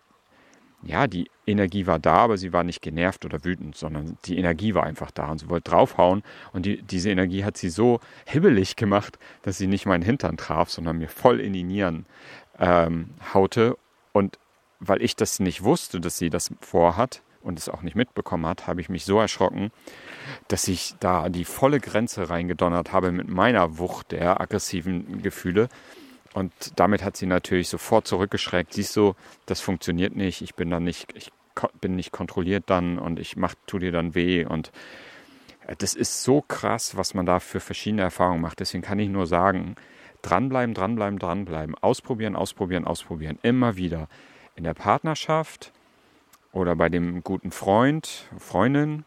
ja, 0.83 1.07
die 1.07 1.29
Energie 1.47 1.87
war 1.87 1.97
da, 1.97 2.15
aber 2.15 2.37
sie 2.37 2.53
war 2.53 2.63
nicht 2.63 2.81
genervt 2.81 3.25
oder 3.25 3.43
wütend, 3.43 3.75
sondern 3.75 4.17
die 4.25 4.37
Energie 4.37 4.75
war 4.75 4.83
einfach 4.83 5.11
da 5.11 5.31
und 5.31 5.39
sie 5.39 5.49
wollte 5.49 5.71
draufhauen 5.71 6.21
und 6.51 6.65
die, 6.65 6.81
diese 6.81 7.09
Energie 7.09 7.43
hat 7.43 7.57
sie 7.57 7.69
so 7.69 8.01
hibbelig 8.25 8.75
gemacht, 8.75 9.17
dass 9.43 9.57
sie 9.57 9.67
nicht 9.67 9.85
meinen 9.85 10.03
Hintern 10.03 10.37
traf, 10.37 10.69
sondern 10.69 10.97
mir 10.97 11.09
voll 11.09 11.39
in 11.39 11.53
die 11.53 11.63
Nieren 11.63 12.05
ähm, 12.59 13.11
haute 13.33 13.77
und 14.11 14.37
weil 14.87 15.01
ich 15.01 15.15
das 15.15 15.39
nicht 15.39 15.63
wusste, 15.63 15.99
dass 15.99 16.17
sie 16.17 16.29
das 16.29 16.51
vorhat, 16.61 17.21
und 17.45 17.59
es 17.59 17.69
auch 17.69 17.83
nicht 17.83 17.95
mitbekommen 17.95 18.47
hat, 18.47 18.65
habe 18.65 18.81
ich 18.81 18.89
mich 18.89 19.05
so 19.05 19.19
erschrocken, 19.19 19.71
dass 20.47 20.67
ich 20.67 20.95
da 20.99 21.29
die 21.29 21.45
volle 21.45 21.79
Grenze 21.79 22.29
reingedonnert 22.29 22.91
habe 22.91 23.11
mit 23.11 23.29
meiner 23.29 23.77
Wucht 23.77 24.11
der 24.11 24.41
aggressiven 24.41 25.21
Gefühle. 25.21 25.69
Und 26.33 26.51
damit 26.75 27.03
hat 27.03 27.15
sie 27.15 27.27
natürlich 27.27 27.69
sofort 27.69 28.07
zurückgeschreckt. 28.07 28.73
Siehst 28.73 28.95
du, 28.97 29.13
das 29.45 29.61
funktioniert 29.61 30.15
nicht. 30.15 30.41
Ich 30.41 30.55
bin 30.55 30.69
dann 30.69 30.83
nicht, 30.83 31.07
ich 31.15 31.31
bin 31.79 31.95
nicht 31.95 32.11
kontrolliert 32.11 32.63
dann 32.67 32.97
und 32.97 33.19
ich 33.19 33.37
mach, 33.37 33.53
tu 33.67 33.77
dir 33.77 33.91
dann 33.91 34.15
weh. 34.15 34.43
Und 34.43 34.71
äh, 35.67 35.75
das 35.77 35.93
ist 35.93 36.23
so 36.23 36.41
krass, 36.41 36.97
was 36.97 37.13
man 37.13 37.27
da 37.27 37.39
für 37.39 37.59
verschiedene 37.59 38.01
Erfahrungen 38.01 38.41
macht. 38.41 38.59
Deswegen 38.59 38.83
kann 38.83 38.99
ich 38.99 39.07
nur 39.07 39.27
sagen, 39.27 39.75
dranbleiben, 40.23 40.73
dranbleiben, 40.73 41.19
dranbleiben. 41.19 41.75
Ausprobieren, 41.75 42.35
ausprobieren, 42.35 42.85
ausprobieren. 42.85 43.37
Immer 43.43 43.77
wieder. 43.77 44.09
In 44.55 44.63
der 44.63 44.73
Partnerschaft, 44.73 45.71
oder 46.55 46.77
bei 46.77 46.87
dem 46.87 47.21
guten 47.21 47.51
Freund, 47.51 48.29
Freundin, 48.39 49.03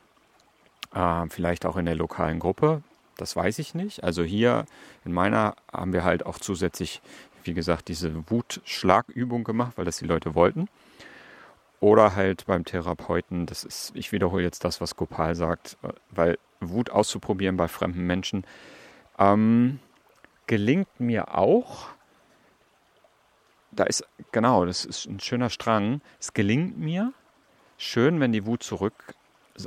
äh, 0.95 1.27
vielleicht 1.31 1.65
auch 1.65 1.77
in 1.77 1.87
der 1.87 1.95
lokalen 1.95 2.39
Gruppe. 2.39 2.83
Das 3.17 3.35
weiß 3.35 3.59
ich 3.59 3.75
nicht. 3.75 4.05
Also 4.05 4.23
hier 4.23 4.67
in 5.05 5.13
meiner 5.13 5.57
haben 5.73 5.95
wir 5.95 6.05
halt 6.05 6.27
auch 6.27 6.39
zusätzlich, 6.39 7.01
wie 7.45 7.55
gesagt, 7.55 7.89
diese 7.89 8.31
Wutschlagübung 8.31 9.45
gemacht, 9.45 9.73
weil 9.77 9.87
das 9.87 9.97
die 9.97 10.05
Leute 10.05 10.35
wollten. 10.35 10.69
Oder 11.81 12.15
halt 12.15 12.45
beim 12.47 12.67
Therapeuten, 12.67 13.47
das 13.47 13.65
ist, 13.65 13.93
ich 13.95 14.13
wiederhole 14.13 14.43
jetzt 14.43 14.65
das, 14.65 14.81
was 14.83 14.97
Gopal 14.97 15.35
sagt, 15.35 15.79
weil 16.11 16.39
Wut 16.61 16.91
auszuprobieren 16.91 17.57
bei 17.57 17.69
fremden 17.69 18.07
Menschen 18.07 18.45
ähm, 19.19 19.79
gelingt 20.47 21.01
mir 21.01 21.35
auch. 21.35 21.89
Da 23.79 23.85
ist, 23.85 24.05
genau, 24.33 24.67
das 24.67 24.85
ist 24.85 25.07
ein 25.07 25.21
schöner 25.21 25.51
Strang. 25.51 26.01
Es 26.19 26.33
gelingt 26.33 26.81
mir, 26.81 27.13
schön, 27.77 28.19
wenn 28.19 28.33
die 28.33 28.45
Wut 28.45 28.65
zurück, 28.65 29.15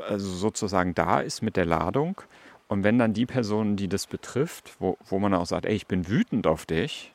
also 0.05 0.27
sozusagen 0.27 0.93
da 0.93 1.21
ist 1.21 1.41
mit 1.41 1.55
der 1.55 1.63
Ladung. 1.63 2.21
Und 2.67 2.83
wenn 2.83 2.99
dann 2.99 3.13
die 3.13 3.25
Person, 3.25 3.77
die 3.77 3.87
das 3.87 4.07
betrifft, 4.07 4.75
wo, 4.79 4.97
wo 5.05 5.17
man 5.17 5.33
auch 5.33 5.45
sagt, 5.45 5.65
ey, 5.65 5.75
ich 5.75 5.87
bin 5.87 6.09
wütend 6.09 6.45
auf 6.45 6.65
dich, 6.65 7.13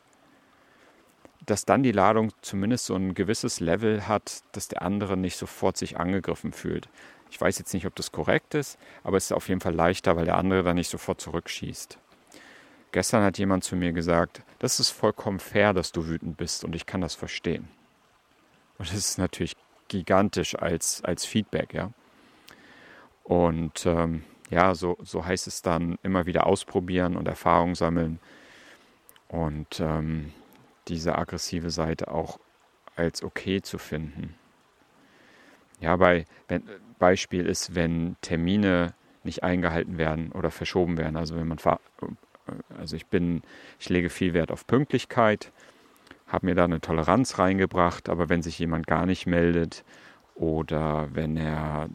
dass 1.45 1.67
dann 1.67 1.83
die 1.83 1.93
Ladung 1.93 2.33
zumindest 2.41 2.87
so 2.87 2.95
ein 2.95 3.13
gewisses 3.13 3.61
Level 3.61 4.09
hat, 4.09 4.41
dass 4.53 4.69
der 4.69 4.81
andere 4.81 5.19
nicht 5.19 5.37
sofort 5.37 5.77
sich 5.77 5.99
angegriffen 5.99 6.55
fühlt. 6.55 6.89
Ich 7.31 7.39
weiß 7.39 7.59
jetzt 7.59 7.75
nicht, 7.75 7.85
ob 7.85 7.95
das 7.95 8.11
korrekt 8.11 8.55
ist, 8.55 8.79
aber 9.05 9.19
es 9.19 9.27
ist 9.27 9.33
auf 9.33 9.51
jeden 9.51 9.61
Fall 9.61 9.75
leichter, 9.75 10.17
weil 10.17 10.25
der 10.25 10.39
andere 10.39 10.63
dann 10.63 10.77
nicht 10.77 10.89
sofort 10.89 11.21
zurückschießt. 11.21 11.99
Gestern 12.97 13.23
hat 13.25 13.37
jemand 13.37 13.63
zu 13.63 13.77
mir 13.77 13.93
gesagt, 13.93 14.41
das 14.59 14.81
ist 14.81 14.89
vollkommen 14.89 15.39
fair, 15.39 15.75
dass 15.75 15.93
du 15.93 16.07
wütend 16.07 16.39
bist 16.39 16.65
und 16.65 16.75
ich 16.75 16.87
kann 16.87 17.03
das 17.03 17.15
verstehen. 17.15 17.69
Und 18.79 18.89
das 18.89 18.97
ist 18.97 19.19
natürlich 19.19 19.55
gigantisch 19.89 20.59
als, 20.59 21.05
als 21.05 21.27
Feedback, 21.27 21.75
ja. 21.75 21.93
Und 23.23 23.85
ähm, 23.85 24.25
ja, 24.49 24.75
so, 24.75 24.97
so 25.03 25.27
heißt 25.27 25.47
es 25.47 25.61
dann 25.61 25.99
immer 26.03 26.25
wieder 26.25 26.47
ausprobieren 26.47 27.19
und 27.19 27.29
Erfahrung 27.29 27.75
sammeln 27.75 28.19
und 29.29 29.79
ähm, 29.79 30.33
diese 30.89 31.19
aggressive 31.19 31.69
Seite 31.69 32.11
auch 32.11 32.41
als 32.95 33.23
okay 33.23 33.61
zu 33.61 33.77
finden. 33.77 34.37
Ja, 35.81 35.97
bei 35.97 36.25
wenn, 36.49 36.63
Beispiel 36.99 37.45
ist, 37.45 37.75
wenn 37.75 38.17
Termine 38.23 38.95
nicht 39.27 39.43
eingehalten 39.43 39.99
werden 39.99 40.33
oder 40.33 40.51
verschoben 40.51 40.97
werden. 40.97 41.17
Also 41.17 41.37
wenn 41.37 41.47
man 41.47 41.59
also 42.79 42.97
ich 42.97 43.07
bin, 43.07 43.43
ich 43.79 43.89
lege 43.89 44.11
viel 44.11 44.35
Wert 44.35 44.51
auf 44.51 44.67
Pünktlichkeit 44.67 45.53
habe 46.27 46.47
mir 46.47 46.55
da 46.55 46.65
eine 46.65 46.81
Toleranz 46.81 47.39
reingebracht, 47.39 48.09
aber 48.09 48.29
wenn 48.29 48.43
sich 48.43 48.59
jemand 48.59 48.87
gar 48.87 49.07
nicht 49.07 49.27
meldet 49.27 49.85
oder 50.35 51.09
wenn 51.13 51.37
er 51.37 51.89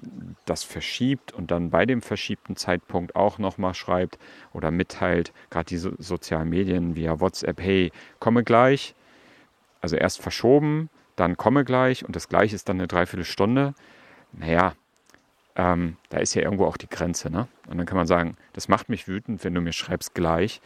das 0.45 0.63
verschiebt 0.63 1.31
und 1.31 1.51
dann 1.51 1.69
bei 1.69 1.85
dem 1.85 2.01
verschiebten 2.01 2.55
Zeitpunkt 2.55 3.15
auch 3.15 3.37
nochmal 3.37 3.73
schreibt 3.73 4.17
oder 4.53 4.71
mitteilt, 4.71 5.31
gerade 5.49 5.65
diese 5.65 5.93
sozialen 5.99 6.49
Medien 6.49 6.95
via 6.95 7.19
WhatsApp, 7.19 7.61
hey, 7.61 7.91
komme 8.19 8.43
gleich, 8.43 8.95
also 9.81 9.95
erst 9.95 10.21
verschoben, 10.21 10.89
dann 11.15 11.37
komme 11.37 11.65
gleich 11.65 12.05
und 12.05 12.15
das 12.15 12.29
gleiche 12.29 12.55
ist 12.55 12.69
dann 12.69 12.79
eine 12.79 12.87
Dreiviertelstunde, 12.87 13.75
naja, 14.31 14.73
ähm, 15.55 15.97
da 16.09 16.17
ist 16.17 16.33
ja 16.33 16.41
irgendwo 16.41 16.65
auch 16.65 16.77
die 16.77 16.89
Grenze. 16.89 17.29
Ne? 17.29 17.47
Und 17.67 17.77
dann 17.77 17.85
kann 17.85 17.97
man 17.97 18.07
sagen, 18.07 18.35
das 18.53 18.67
macht 18.67 18.89
mich 18.89 19.07
wütend, 19.07 19.43
wenn 19.43 19.53
du 19.53 19.61
mir 19.61 19.73
schreibst 19.73 20.13
gleich 20.13 20.61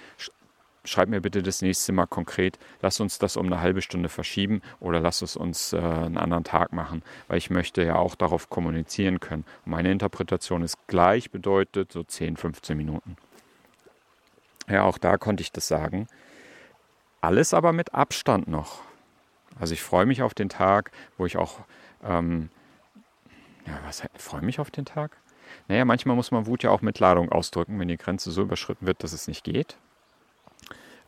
schreib 0.87 1.09
mir 1.09 1.21
bitte 1.21 1.43
das 1.43 1.61
nächste 1.61 1.91
Mal 1.91 2.05
konkret, 2.05 2.57
lass 2.81 2.99
uns 2.99 3.19
das 3.19 3.37
um 3.37 3.47
eine 3.47 3.61
halbe 3.61 3.81
Stunde 3.81 4.09
verschieben 4.09 4.61
oder 4.79 4.99
lass 4.99 5.21
es 5.21 5.35
uns 5.35 5.73
äh, 5.73 5.77
einen 5.77 6.17
anderen 6.17 6.43
Tag 6.43 6.73
machen, 6.73 7.03
weil 7.27 7.37
ich 7.37 7.49
möchte 7.49 7.83
ja 7.83 7.95
auch 7.95 8.15
darauf 8.15 8.49
kommunizieren 8.49 9.19
können. 9.19 9.45
Und 9.65 9.71
meine 9.71 9.91
Interpretation 9.91 10.61
ist 10.61 10.77
gleich 10.87 11.31
bedeutet 11.31 11.91
so 11.91 12.03
10, 12.03 12.37
15 12.37 12.77
Minuten. 12.77 13.17
Ja, 14.67 14.83
auch 14.83 14.97
da 14.97 15.17
konnte 15.17 15.41
ich 15.41 15.51
das 15.51 15.67
sagen. 15.67 16.07
Alles 17.21 17.53
aber 17.53 17.73
mit 17.73 17.93
Abstand 17.93 18.47
noch. 18.47 18.81
Also 19.59 19.73
ich 19.73 19.81
freue 19.81 20.05
mich 20.05 20.21
auf 20.21 20.33
den 20.33 20.49
Tag, 20.49 20.91
wo 21.17 21.25
ich 21.25 21.37
auch, 21.37 21.59
ähm, 22.03 22.49
ja, 23.65 23.79
was, 23.85 24.03
freue 24.15 24.41
mich 24.41 24.59
auf 24.59 24.71
den 24.71 24.85
Tag? 24.85 25.17
Naja, 25.67 25.85
manchmal 25.85 26.15
muss 26.15 26.31
man 26.31 26.45
Wut 26.45 26.63
ja 26.63 26.71
auch 26.71 26.81
mit 26.81 26.99
Ladung 26.99 27.31
ausdrücken, 27.31 27.79
wenn 27.79 27.87
die 27.87 27.97
Grenze 27.97 28.31
so 28.31 28.41
überschritten 28.41 28.85
wird, 28.85 29.03
dass 29.03 29.13
es 29.13 29.27
nicht 29.27 29.43
geht. 29.43 29.77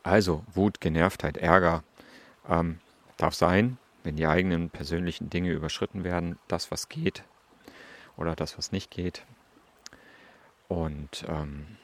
Also 0.02 0.44
Wut, 0.52 0.80
Genervtheit, 0.80 1.36
Ärger 1.36 1.82
ähm, 2.48 2.80
darf 3.16 3.34
sein, 3.34 3.78
wenn 4.04 4.16
die 4.16 4.26
eigenen 4.26 4.70
persönlichen 4.70 5.28
Dinge 5.28 5.50
überschritten 5.50 6.04
werden, 6.04 6.38
das, 6.48 6.70
was 6.70 6.88
geht 6.88 7.24
oder 8.16 8.34
das, 8.34 8.56
was 8.58 8.72
nicht 8.72 8.90
geht. 8.90 9.24
Und 10.68 11.24
ähm, 11.28 11.76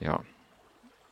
ja, 0.00 0.20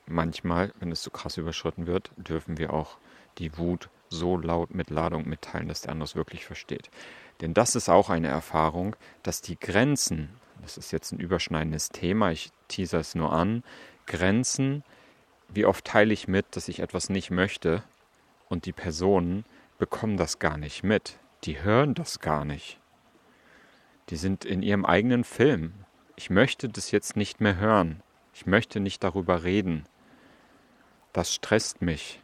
manchmal, 0.06 0.72
wenn 0.78 0.92
es 0.92 1.02
so 1.02 1.10
krass 1.10 1.36
überschritten 1.36 1.86
wird, 1.86 2.10
dürfen 2.16 2.58
wir 2.58 2.72
auch 2.72 2.98
die 3.38 3.56
Wut 3.58 3.88
so 4.14 4.36
laut 4.36 4.74
mit 4.74 4.90
Ladung 4.90 5.28
mitteilen, 5.28 5.68
dass 5.68 5.82
der 5.82 5.92
andere 5.92 6.04
es 6.04 6.16
wirklich 6.16 6.44
versteht. 6.44 6.90
Denn 7.40 7.54
das 7.54 7.74
ist 7.74 7.88
auch 7.88 8.10
eine 8.10 8.28
Erfahrung, 8.28 8.96
dass 9.22 9.40
die 9.40 9.58
Grenzen, 9.58 10.30
das 10.62 10.78
ist 10.78 10.92
jetzt 10.92 11.12
ein 11.12 11.18
überschneidendes 11.18 11.90
Thema, 11.90 12.30
ich 12.30 12.50
teaser 12.68 13.00
es 13.00 13.14
nur 13.14 13.32
an, 13.32 13.62
Grenzen 14.06 14.84
wie 15.48 15.66
oft 15.66 15.84
teile 15.84 16.12
ich 16.12 16.28
mit, 16.28 16.56
dass 16.56 16.68
ich 16.68 16.80
etwas 16.80 17.10
nicht 17.10 17.30
möchte 17.30 17.82
und 18.48 18.66
die 18.66 18.72
Personen 18.72 19.44
bekommen 19.78 20.16
das 20.16 20.38
gar 20.38 20.56
nicht 20.56 20.82
mit. 20.82 21.18
Die 21.44 21.62
hören 21.62 21.94
das 21.94 22.20
gar 22.20 22.44
nicht. 22.44 22.80
Die 24.10 24.16
sind 24.16 24.44
in 24.44 24.62
ihrem 24.62 24.84
eigenen 24.84 25.24
Film. 25.24 25.74
Ich 26.16 26.30
möchte 26.30 26.68
das 26.68 26.90
jetzt 26.90 27.16
nicht 27.16 27.40
mehr 27.40 27.56
hören. 27.56 28.02
Ich 28.32 28.46
möchte 28.46 28.80
nicht 28.80 29.04
darüber 29.04 29.44
reden. 29.44 29.84
Das 31.12 31.32
stresst 31.32 31.82
mich. 31.82 32.20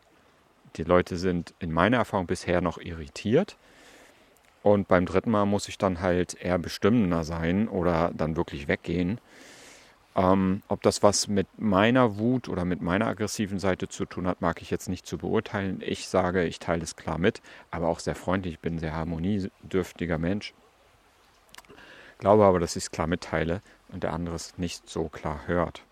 Die 0.77 0.85
Leute 0.85 1.17
sind 1.17 1.55
in 1.59 1.73
meiner 1.73 1.99
Erfahrung 1.99 2.27
bisher 2.27 2.61
noch 2.61 2.79
irritiert. 2.79 3.57
Und 4.63 4.89
beim 4.89 5.07
dritten 5.07 5.31
Mal 5.31 5.47
muss 5.47 5.69
ich 5.69 5.79
dann 5.79 6.01
halt 6.01 6.35
eher 6.35 6.59
bestimmender 6.59 7.25
sein 7.25 7.69
oder 7.69 8.13
dann 8.15 8.37
wirklich 8.37 8.69
weggehen 8.69 9.21
ähm, 10.17 10.63
ob 10.69 10.83
das 10.83 11.03
was 11.03 11.29
mit 11.29 11.47
meiner 11.59 12.19
Wut 12.19 12.49
oder 12.49 12.65
mit 12.65 12.83
meiner 12.83 13.07
aggressiven 13.07 13.59
Seite 13.59 13.89
zu 13.89 14.05
tun 14.05 14.27
hat, 14.27 14.41
mag 14.41 14.61
ich 14.61 14.71
jetzt 14.71 14.89
nicht 14.89 15.07
zu 15.07 15.19
beurteilen. 15.19 15.81
Ich 15.85 16.09
sage, 16.09 16.45
ich 16.45 16.59
teile 16.59 16.83
es 16.83 16.97
klar 16.97 17.19
mit, 17.19 17.41
aber 17.71 17.89
auch 17.89 18.01
sehr 18.01 18.17
freundlich. 18.17 18.55
Ich 18.55 18.61
bin 18.61 18.77
ein 18.77 18.79
sehr 18.81 18.95
harmoniedürftiger 18.95 20.19
Mensch. 20.19 20.53
Glaube 22.19 22.45
aber, 22.45 22.59
dass 22.61 22.77
ich 22.77 22.85
es 22.85 22.91
klar 22.91 23.07
mitteile 23.07 23.61
und 23.89 24.03
der 24.03 24.13
andere 24.13 24.35
es 24.35 24.59
nicht 24.59 24.91
so 24.91 25.09
klar 25.09 25.43
hört. 25.47 25.85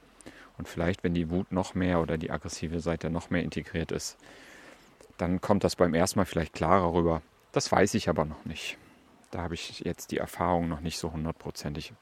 Und 0.59 0.69
vielleicht, 0.69 1.05
wenn 1.05 1.15
die 1.15 1.31
Wut 1.31 1.53
noch 1.53 1.75
mehr 1.75 2.01
oder 2.01 2.19
die 2.19 2.33
aggressive 2.33 2.81
Seite 2.81 3.11
noch 3.11 3.31
mehr 3.31 3.43
integriert 3.43 3.93
ist, 3.93 4.19
dann 5.19 5.41
kommt 5.41 5.65
das 5.65 5.77
beim 5.77 5.95
ersten 5.95 6.19
Mal 6.19 6.25
vielleicht 6.25 6.55
klarer 6.55 6.95
rüber. 6.95 7.23
Das 7.53 7.71
weiß 7.71 7.95
ich 7.95 8.09
aber 8.09 8.25
noch 8.25 8.45
nicht. 8.45 8.79
Da 9.31 9.43
habe 9.43 9.55
ich 9.55 9.81
jetzt 9.81 10.11
die 10.11 10.19
Erfahrung 10.19 10.69
noch 10.69 10.81
nicht 10.81 10.99
so 10.99 11.13
hundertprozentig. 11.13 11.93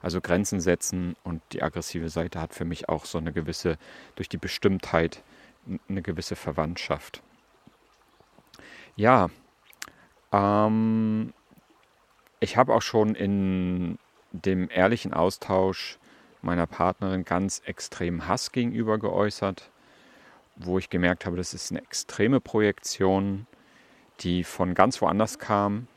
Also 0.00 0.20
Grenzen 0.20 0.60
setzen 0.60 1.14
und 1.24 1.42
die 1.52 1.62
aggressive 1.62 2.08
Seite 2.08 2.40
hat 2.40 2.54
für 2.54 2.64
mich 2.64 2.88
auch 2.88 3.04
so 3.04 3.18
eine 3.18 3.32
gewisse, 3.32 3.76
durch 4.14 4.30
die 4.30 4.38
Bestimmtheit, 4.38 5.22
eine 5.88 6.00
gewisse 6.00 6.36
Verwandtschaft. 6.36 7.22
Ja, 8.96 9.28
ähm, 10.32 11.34
ich 12.38 12.56
habe 12.56 12.74
auch 12.74 12.82
schon 12.82 13.14
in 13.14 13.98
dem 14.32 14.70
ehrlichen 14.70 15.12
Austausch 15.12 15.98
meiner 16.40 16.66
Partnerin 16.66 17.24
ganz 17.24 17.60
extrem 17.64 18.26
Hass 18.26 18.52
gegenüber 18.52 18.98
geäußert, 18.98 19.70
wo 20.64 20.78
ich 20.78 20.90
gemerkt 20.90 21.26
habe, 21.26 21.36
das 21.36 21.54
ist 21.54 21.70
eine 21.70 21.80
extreme 21.80 22.40
Projektion, 22.40 23.46
die 24.20 24.44
von 24.44 24.74
ganz 24.74 25.00
woanders 25.00 25.38
kam. 25.38 25.88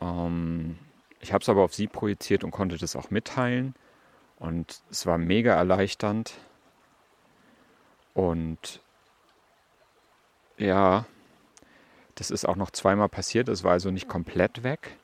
Ähm, 0.00 0.78
ich 1.20 1.32
habe 1.32 1.42
es 1.42 1.48
aber 1.48 1.62
auf 1.62 1.74
sie 1.74 1.86
projiziert 1.86 2.44
und 2.44 2.50
konnte 2.50 2.76
das 2.76 2.96
auch 2.96 3.10
mitteilen. 3.10 3.74
Und 4.38 4.82
es 4.90 5.06
war 5.06 5.18
mega 5.18 5.54
erleichternd. 5.54 6.34
Und 8.14 8.80
ja, 10.58 11.06
das 12.14 12.30
ist 12.30 12.46
auch 12.46 12.56
noch 12.56 12.70
zweimal 12.70 13.08
passiert. 13.08 13.48
Es 13.48 13.64
war 13.64 13.72
also 13.72 13.90
nicht 13.90 14.08
komplett 14.08 14.62
weg. 14.62 14.96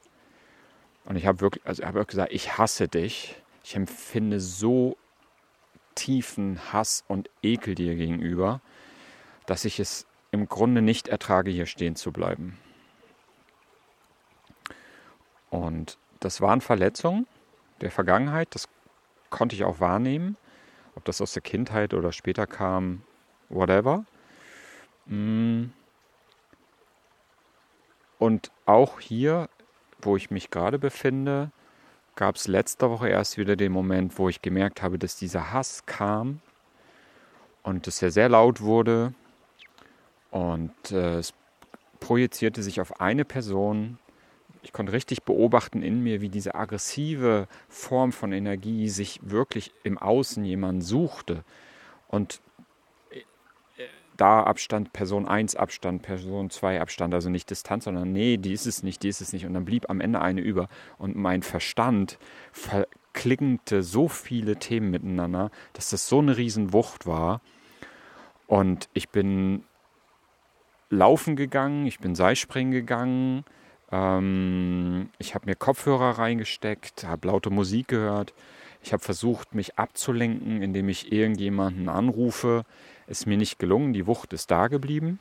Und 1.05 1.17
ich 1.17 1.27
habe 1.27 1.41
wirklich, 1.41 1.67
also 1.67 1.85
habe 1.85 2.05
gesagt, 2.05 2.33
ich 2.33 2.59
hasse 2.59 2.89
dich. 2.89 3.37
Ich 3.65 3.77
empfinde 3.77 4.41
so 4.41 4.97
tiefen 5.95 6.73
Hass 6.73 7.05
und 7.09 7.31
Ekel 7.43 7.75
dir 7.75 7.95
gegenüber, 7.95 8.61
dass 9.47 9.65
ich 9.65 9.81
es 9.81 10.07
im 10.31 10.49
Grunde 10.49 10.83
nicht 10.83 11.09
ertrage, 11.09 11.51
hier 11.51 11.67
stehen 11.67 11.97
zu 11.97 12.13
bleiben. 12.13 12.59
Und 15.51 15.99
das 16.21 16.41
waren 16.41 16.61
Verletzungen 16.61 17.27
der 17.83 17.91
Vergangenheit, 17.91 18.49
das 18.55 18.69
konnte 19.29 19.55
ich 19.55 19.65
auch 19.65 19.81
wahrnehmen, 19.81 20.37
ob 20.95 21.05
das 21.05 21.21
aus 21.21 21.33
der 21.33 21.43
Kindheit 21.43 21.95
oder 21.95 22.13
später 22.13 22.47
kam, 22.47 23.03
whatever. 23.49 24.05
Mm. 25.07 25.65
Und 28.19 28.53
auch 28.67 29.01
hier, 29.01 29.49
wo 30.01 30.17
ich 30.17 30.31
mich 30.31 30.51
gerade 30.51 30.79
befinde, 30.79 31.51
gab 32.15 32.37
es 32.37 32.49
letzte 32.49 32.91
Woche 32.91 33.09
erst 33.09 33.39
wieder 33.39 33.57
den 33.57 33.73
Moment, 33.73 34.19
wo 34.19 34.29
ich 34.29 34.43
gemerkt 34.43 34.83
habe, 34.83 34.99
dass 34.99 35.17
dieser 35.17 35.53
Hass 35.53 35.87
kam 35.87 36.41
und 37.63 37.87
dass 37.87 38.03
er 38.03 38.11
sehr 38.11 38.29
laut 38.29 38.61
wurde 38.61 39.15
und 40.31 40.73
äh, 40.91 41.19
es 41.19 41.35
projizierte 42.01 42.63
sich 42.63 42.81
auf 42.81 43.01
eine 43.01 43.25
Person. 43.25 43.99
Ich 44.63 44.73
konnte 44.73 44.93
richtig 44.93 45.23
beobachten 45.23 45.83
in 45.83 46.03
mir, 46.03 46.21
wie 46.21 46.29
diese 46.29 46.55
aggressive 46.55 47.49
Form 47.69 48.13
von 48.13 48.33
Energie 48.33 48.89
sich 48.89 49.21
wirklich 49.23 49.73
im 49.85 49.99
Außen 49.99 50.45
jemanden 50.45 50.83
suchte. 50.83 51.45
Und 52.09 52.41
da 54.23 54.45
Abstand, 54.45 54.93
Person 54.93 55.27
1 55.27 55.57
Abstand, 55.57 56.03
Person 56.03 56.49
2 56.49 56.81
Abstand, 56.81 57.13
also 57.13 57.29
nicht 57.29 57.51
Distanz, 57.51 57.87
sondern 57.87 58.13
nee, 58.13 58.37
die 58.37 58.53
ist 58.53 58.67
es 58.67 58.85
nicht, 58.85 59.03
die 59.03 59.09
ist 59.09 59.21
es 59.21 59.33
nicht. 59.33 59.47
Und 59.47 59.55
dann 59.55 59.65
blieb 59.65 59.91
am 59.91 60.01
Ende 60.01 60.21
eine 60.21 60.41
über. 60.41 60.69
Und 60.97 61.17
mein 61.17 61.43
Verstand 61.43 62.21
verklickte 62.53 63.83
so 63.83 64.07
viele 64.07 64.55
Themen 64.55 64.93
miteinander, 64.93 65.51
dass 65.73 65.91
das 65.91 66.09
so 66.09 66.21
eine 66.21 66.37
Riesenwucht 66.37 67.05
war. 67.05 67.41
Und 68.47 68.89
ich 68.93 69.09
bin 69.09 69.65
laufen 70.89 71.35
gegangen, 71.35 71.87
ich 71.87 71.99
bin 71.99 72.15
Seilspringen 72.15 72.71
gegangen, 72.71 73.45
ähm, 73.91 75.11
ich 75.19 75.35
habe 75.35 75.47
mir 75.47 75.57
Kopfhörer 75.57 76.19
reingesteckt, 76.19 77.09
habe 77.09 77.27
laute 77.27 77.51
Musik 77.51 77.89
gehört. 77.89 78.35
Ich 78.85 78.93
habe 78.93 79.03
versucht, 79.03 79.55
mich 79.55 79.79
abzulenken, 79.79 80.63
indem 80.63 80.89
ich 80.89 81.11
irgendjemanden 81.11 81.89
anrufe. 81.89 82.65
Ist 83.07 83.27
mir 83.27 83.37
nicht 83.37 83.59
gelungen, 83.59 83.93
die 83.93 84.07
Wucht 84.07 84.33
ist 84.33 84.51
da 84.51 84.69
geblieben. 84.69 85.21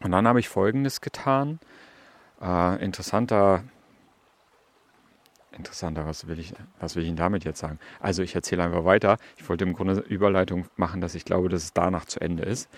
Und 0.00 0.12
dann 0.12 0.28
habe 0.28 0.40
ich 0.40 0.48
Folgendes 0.48 1.00
getan. 1.00 1.58
Äh, 2.40 2.84
interessanter, 2.84 3.64
interessanter, 5.56 6.06
was 6.06 6.26
will, 6.28 6.38
ich, 6.38 6.52
was 6.80 6.96
will 6.96 7.02
ich 7.02 7.08
Ihnen 7.08 7.16
damit 7.16 7.44
jetzt 7.44 7.60
sagen? 7.60 7.78
Also 8.00 8.22
ich 8.22 8.34
erzähle 8.34 8.64
einfach 8.64 8.84
weiter. 8.84 9.16
Ich 9.36 9.48
wollte 9.48 9.64
im 9.64 9.72
Grunde 9.72 10.00
Überleitung 10.00 10.66
machen, 10.76 11.00
dass 11.00 11.14
ich 11.14 11.24
glaube, 11.24 11.48
dass 11.48 11.64
es 11.64 11.72
danach 11.72 12.04
zu 12.04 12.20
Ende 12.20 12.44
ist. 12.44 12.68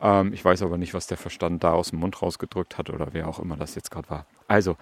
Ähm, 0.00 0.32
ich 0.32 0.44
weiß 0.44 0.62
aber 0.62 0.76
nicht, 0.78 0.94
was 0.94 1.06
der 1.06 1.16
Verstand 1.16 1.64
da 1.64 1.72
aus 1.72 1.90
dem 1.90 2.00
Mund 2.00 2.20
rausgedrückt 2.20 2.78
hat 2.78 2.90
oder 2.90 3.08
wer 3.12 3.28
auch 3.28 3.38
immer 3.38 3.56
das 3.56 3.74
jetzt 3.74 3.90
gerade 3.90 4.10
war. 4.10 4.26
Also, 4.48 4.76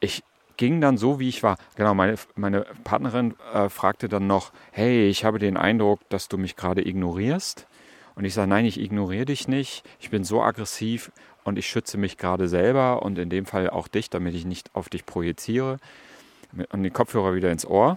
ich 0.00 0.22
ging 0.58 0.82
dann 0.82 0.98
so, 0.98 1.18
wie 1.18 1.28
ich 1.30 1.42
war. 1.42 1.56
Genau, 1.76 1.94
meine, 1.94 2.16
meine 2.34 2.66
Partnerin 2.84 3.34
äh, 3.54 3.70
fragte 3.70 4.08
dann 4.08 4.26
noch, 4.26 4.52
hey, 4.72 5.08
ich 5.08 5.24
habe 5.24 5.38
den 5.38 5.56
Eindruck, 5.56 6.00
dass 6.10 6.28
du 6.28 6.36
mich 6.36 6.56
gerade 6.56 6.86
ignorierst. 6.86 7.66
Und 8.14 8.24
ich 8.24 8.34
sage, 8.34 8.48
nein, 8.48 8.66
ich 8.66 8.78
ignoriere 8.80 9.24
dich 9.24 9.48
nicht. 9.48 9.88
Ich 10.00 10.10
bin 10.10 10.24
so 10.24 10.42
aggressiv 10.42 11.12
und 11.44 11.58
ich 11.58 11.68
schütze 11.68 11.96
mich 11.96 12.18
gerade 12.18 12.48
selber 12.48 13.02
und 13.02 13.16
in 13.18 13.30
dem 13.30 13.46
Fall 13.46 13.70
auch 13.70 13.88
dich, 13.88 14.10
damit 14.10 14.34
ich 14.34 14.44
nicht 14.44 14.74
auf 14.74 14.88
dich 14.88 15.06
projiziere. 15.06 15.78
Und 16.70 16.82
den 16.82 16.92
Kopfhörer 16.92 17.34
wieder 17.34 17.52
ins 17.52 17.64
Ohr. 17.64 17.96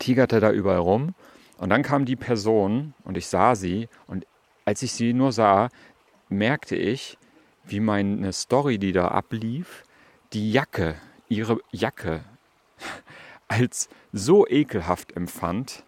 Tigerte 0.00 0.40
da 0.40 0.50
überall 0.50 0.78
rum. 0.78 1.14
Und 1.58 1.70
dann 1.70 1.82
kam 1.82 2.04
die 2.04 2.16
Person 2.16 2.94
und 3.04 3.16
ich 3.16 3.28
sah 3.28 3.54
sie. 3.54 3.88
Und 4.08 4.26
als 4.64 4.82
ich 4.82 4.92
sie 4.92 5.12
nur 5.12 5.30
sah, 5.30 5.68
merkte 6.28 6.74
ich, 6.74 7.16
wie 7.64 7.80
meine 7.80 8.32
Story, 8.32 8.78
die 8.78 8.92
da 8.92 9.08
ablief, 9.08 9.84
die 10.32 10.50
Jacke 10.50 10.96
ihre 11.30 11.60
Jacke 11.72 12.22
als 13.48 13.88
so 14.12 14.46
ekelhaft 14.46 15.16
empfand 15.16 15.84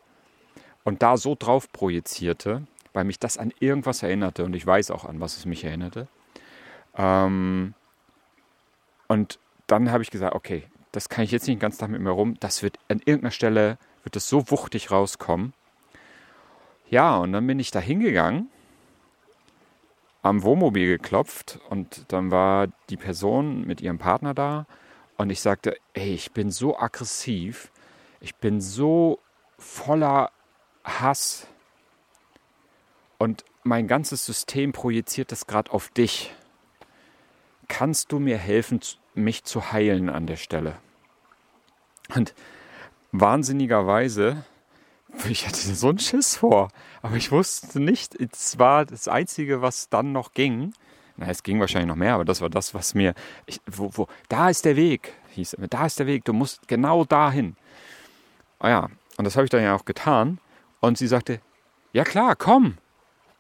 und 0.85 1.03
da 1.03 1.19
so 1.19 1.37
drauf 1.39 1.71
projizierte, 1.71 2.67
weil 2.95 3.05
mich 3.05 3.19
das 3.19 3.37
an 3.37 3.53
irgendwas 3.61 4.03
erinnerte 4.03 4.45
und 4.45 4.55
ich 4.55 4.67
weiß 4.67 4.91
auch 4.91 5.05
an 5.05 5.21
was 5.21 5.37
es 5.37 5.45
mich 5.45 5.65
erinnerte. 5.65 6.09
Ähm, 6.97 7.75
und 9.09 9.39
dann 9.67 9.91
habe 9.91 10.03
ich 10.03 10.11
gesagt, 10.11 10.35
okay, 10.35 10.65
das 10.93 11.09
kann 11.09 11.25
ich 11.25 11.31
jetzt 11.31 11.47
nicht 11.47 11.57
den 11.57 11.61
ganzen 11.61 11.81
Tag 11.81 11.91
mit 11.91 12.01
mir 12.01 12.11
rum, 12.11 12.37
das 12.41 12.63
wird 12.63 12.79
an 12.89 12.99
irgendeiner 12.99 13.31
Stelle, 13.31 13.79
wird 14.03 14.17
das 14.17 14.29
so 14.29 14.51
wuchtig 14.51 14.91
rauskommen. 14.91 15.53
Ja, 16.91 17.17
und 17.17 17.33
dann 17.33 17.47
bin 17.47 17.59
ich 17.59 17.71
da 17.71 17.81
hingegangen, 17.81 18.51
am 20.23 20.43
Wohnmobil 20.43 20.87
geklopft 20.87 21.59
und 21.71 22.05
dann 22.09 22.31
war 22.31 22.69
die 22.91 22.97
Person 22.97 23.67
mit 23.67 23.81
ihrem 23.81 23.99
Partner 23.99 24.35
da 24.35 24.67
und 25.17 25.31
ich 25.31 25.41
sagte, 25.41 25.77
ey, 25.95 26.15
ich 26.15 26.33
bin 26.33 26.51
so 26.51 26.77
aggressiv, 26.79 27.71
ich 28.21 28.37
bin 28.37 28.61
so 28.61 29.19
voller 29.59 30.31
Hass 30.85 31.47
und 33.19 33.45
mein 33.63 33.87
ganzes 33.87 34.27
System 34.27 34.73
projiziert 34.73 35.31
das 35.31 35.47
gerade 35.47 35.71
auf 35.73 35.91
dich. 35.91 36.35
Kannst 37.69 38.13
du 38.13 38.19
mir 38.19 38.37
helfen, 38.37 38.81
mich 39.15 39.45
zu 39.45 39.73
heilen 39.73 40.09
an 40.09 40.27
der 40.27 40.37
Stelle? 40.37 40.77
Und 42.15 42.35
wahnsinnigerweise, 43.13 44.45
ich 45.29 45.47
hatte 45.47 45.59
so 45.59 45.89
einen 45.89 45.99
Schiss 45.99 46.37
vor, 46.37 46.69
aber 47.01 47.17
ich 47.17 47.31
wusste 47.31 47.81
nicht, 47.81 48.15
es 48.17 48.59
war 48.59 48.85
das 48.85 49.09
Einzige, 49.09 49.63
was 49.63 49.89
dann 49.89 50.13
noch 50.13 50.33
ging, 50.33 50.75
na, 51.17 51.27
es 51.29 51.43
ging 51.43 51.61
wahrscheinlich 51.61 51.89
noch 51.89 51.97
mehr, 51.97 52.15
aber 52.15 52.25
das 52.25 52.41
war 52.41 52.51
das, 52.51 52.75
was 52.75 52.95
mir. 52.95 53.15
Ich, 53.47 53.61
wo, 53.67 53.91
wo, 53.93 54.07
da 54.29 54.49
ist 54.49 54.65
der 54.65 54.77
Weg, 54.77 55.15
hieß 55.31 55.55
es. 55.55 55.71
Da 55.71 55.87
ist 55.87 55.99
der 55.99 56.07
Weg, 56.07 56.25
du 56.25 56.33
musst 56.33 56.67
genau 56.69 57.05
dahin. 57.05 57.57
Ah 58.59 58.69
ja, 58.69 58.89
und 59.17 59.25
das 59.25 59.37
habe 59.37 59.45
ich 59.45 59.51
dann 59.51 59.63
ja 59.63 59.75
auch 59.75 59.85
getan. 59.85 60.39
Und 60.81 60.99
sie 60.99 61.07
sagte: 61.07 61.41
Ja, 61.93 62.05
klar, 62.05 62.37
komm. 62.37 62.79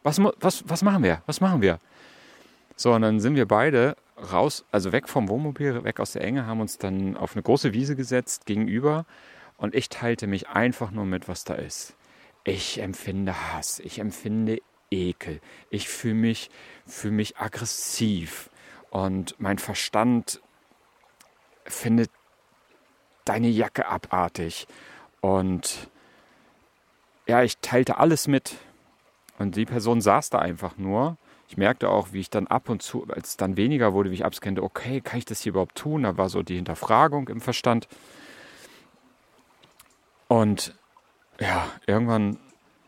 Was, 0.02 0.18
was, 0.18 0.64
was 0.66 0.82
machen 0.82 1.02
wir? 1.02 1.22
Was 1.26 1.40
machen 1.40 1.62
wir? 1.62 1.78
So, 2.76 2.92
und 2.92 3.02
dann 3.02 3.20
sind 3.20 3.36
wir 3.36 3.46
beide 3.46 3.96
raus, 4.32 4.64
also 4.70 4.92
weg 4.92 5.08
vom 5.08 5.28
Wohnmobil, 5.28 5.84
weg 5.84 6.00
aus 6.00 6.12
der 6.12 6.22
Enge, 6.22 6.46
haben 6.46 6.60
uns 6.60 6.78
dann 6.78 7.16
auf 7.16 7.34
eine 7.34 7.42
große 7.42 7.72
Wiese 7.72 7.96
gesetzt 7.96 8.46
gegenüber. 8.46 9.06
Und 9.56 9.74
ich 9.74 9.88
teilte 9.88 10.26
mich 10.26 10.48
einfach 10.48 10.90
nur 10.90 11.04
mit, 11.04 11.28
was 11.28 11.44
da 11.44 11.54
ist. 11.54 11.94
Ich 12.44 12.80
empfinde 12.80 13.52
Hass, 13.52 13.78
ich 13.78 14.00
empfinde 14.00 14.60
Ekel. 14.92 15.40
Ich 15.70 15.88
fühle 15.88 16.14
mich, 16.14 16.50
fühl 16.86 17.10
mich 17.10 17.38
aggressiv 17.38 18.50
und 18.90 19.34
mein 19.38 19.58
Verstand 19.58 20.40
findet 21.64 22.10
deine 23.24 23.48
Jacke 23.48 23.86
abartig. 23.86 24.66
Und 25.20 25.90
ja, 27.26 27.42
ich 27.42 27.58
teilte 27.58 27.98
alles 27.98 28.26
mit. 28.26 28.56
Und 29.38 29.56
die 29.56 29.64
Person 29.64 30.00
saß 30.00 30.30
da 30.30 30.38
einfach 30.38 30.76
nur. 30.76 31.16
Ich 31.48 31.56
merkte 31.56 31.88
auch, 31.88 32.12
wie 32.12 32.20
ich 32.20 32.30
dann 32.30 32.46
ab 32.46 32.68
und 32.68 32.82
zu, 32.82 33.06
als 33.08 33.30
es 33.30 33.36
dann 33.36 33.56
weniger 33.56 33.92
wurde, 33.92 34.10
wie 34.10 34.14
ich 34.14 34.24
abscannte, 34.24 34.62
okay, 34.62 35.00
kann 35.00 35.18
ich 35.18 35.24
das 35.24 35.40
hier 35.40 35.50
überhaupt 35.50 35.76
tun? 35.76 36.02
Da 36.02 36.16
war 36.16 36.28
so 36.28 36.42
die 36.42 36.56
Hinterfragung 36.56 37.28
im 37.28 37.40
Verstand. 37.40 37.88
Und 40.28 40.74
ja, 41.40 41.68
irgendwann 41.86 42.38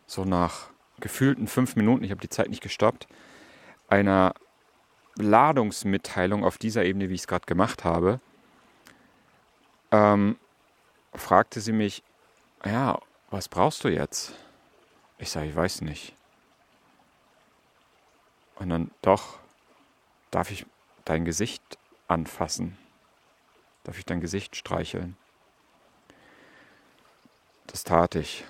so 0.06 0.24
nach 0.24 0.70
gefühlten 1.04 1.48
fünf 1.48 1.76
Minuten, 1.76 2.02
ich 2.02 2.10
habe 2.10 2.22
die 2.22 2.30
Zeit 2.30 2.48
nicht 2.48 2.62
gestoppt, 2.62 3.06
einer 3.88 4.32
Ladungsmitteilung 5.16 6.42
auf 6.42 6.56
dieser 6.56 6.86
Ebene, 6.86 7.10
wie 7.10 7.14
ich 7.14 7.20
es 7.20 7.26
gerade 7.26 7.44
gemacht 7.44 7.84
habe, 7.84 8.20
ähm, 9.92 10.38
fragte 11.12 11.60
sie 11.60 11.72
mich, 11.72 12.02
ja, 12.64 12.98
was 13.30 13.50
brauchst 13.50 13.84
du 13.84 13.88
jetzt? 13.88 14.32
Ich 15.18 15.28
sage, 15.28 15.50
ich 15.50 15.54
weiß 15.54 15.82
nicht. 15.82 16.14
Und 18.54 18.70
dann, 18.70 18.90
doch, 19.02 19.38
darf 20.30 20.50
ich 20.50 20.64
dein 21.04 21.26
Gesicht 21.26 21.62
anfassen? 22.08 22.78
Darf 23.84 23.98
ich 23.98 24.06
dein 24.06 24.22
Gesicht 24.22 24.56
streicheln? 24.56 25.18
Das 27.66 27.84
tat 27.84 28.14
ich. 28.14 28.46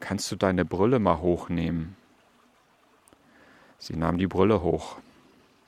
Kannst 0.00 0.32
du 0.32 0.36
deine 0.36 0.64
Brille 0.64 0.98
mal 0.98 1.20
hochnehmen? 1.20 1.96
Sie 3.78 3.96
nahm 3.96 4.18
die 4.18 4.26
Brille 4.26 4.62
hoch. 4.62 4.96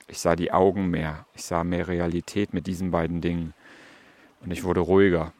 Ich 0.07 0.19
sah 0.19 0.35
die 0.35 0.51
Augen 0.51 0.89
mehr. 0.89 1.25
Ich 1.33 1.45
sah 1.45 1.63
mehr 1.63 1.87
Realität 1.87 2.53
mit 2.53 2.67
diesen 2.67 2.91
beiden 2.91 3.21
Dingen. 3.21 3.53
Und 4.41 4.51
ich 4.51 4.63
wurde 4.63 4.81
ruhiger. 4.81 5.31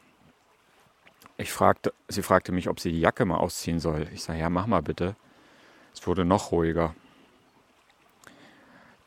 Ich 1.38 1.51
fragte, 1.51 1.93
sie 2.08 2.21
fragte 2.21 2.51
mich, 2.51 2.69
ob 2.69 2.79
sie 2.79 2.91
die 2.91 3.01
Jacke 3.01 3.25
mal 3.25 3.38
ausziehen 3.38 3.79
soll. 3.79 4.08
Ich 4.13 4.23
sage, 4.23 4.39
ja, 4.39 4.49
mach 4.49 4.67
mal 4.67 4.82
bitte. 4.82 5.15
Es 5.93 6.06
wurde 6.08 6.23
noch 6.25 6.51
ruhiger. 6.51 6.95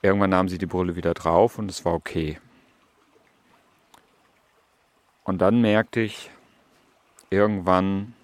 Irgendwann 0.03 0.31
nahm 0.31 0.49
sie 0.49 0.59
die 0.59 0.67
Brille 0.67 0.97
wieder 0.97 1.15
drauf 1.15 1.59
und 1.59 1.71
es 1.71 1.85
war 1.85 1.95
okay. 1.95 2.39
Und 5.25 5.39
dann 5.39 5.61
merkte 5.61 6.01
ich 6.01 6.31
irgendwann, 7.31 8.15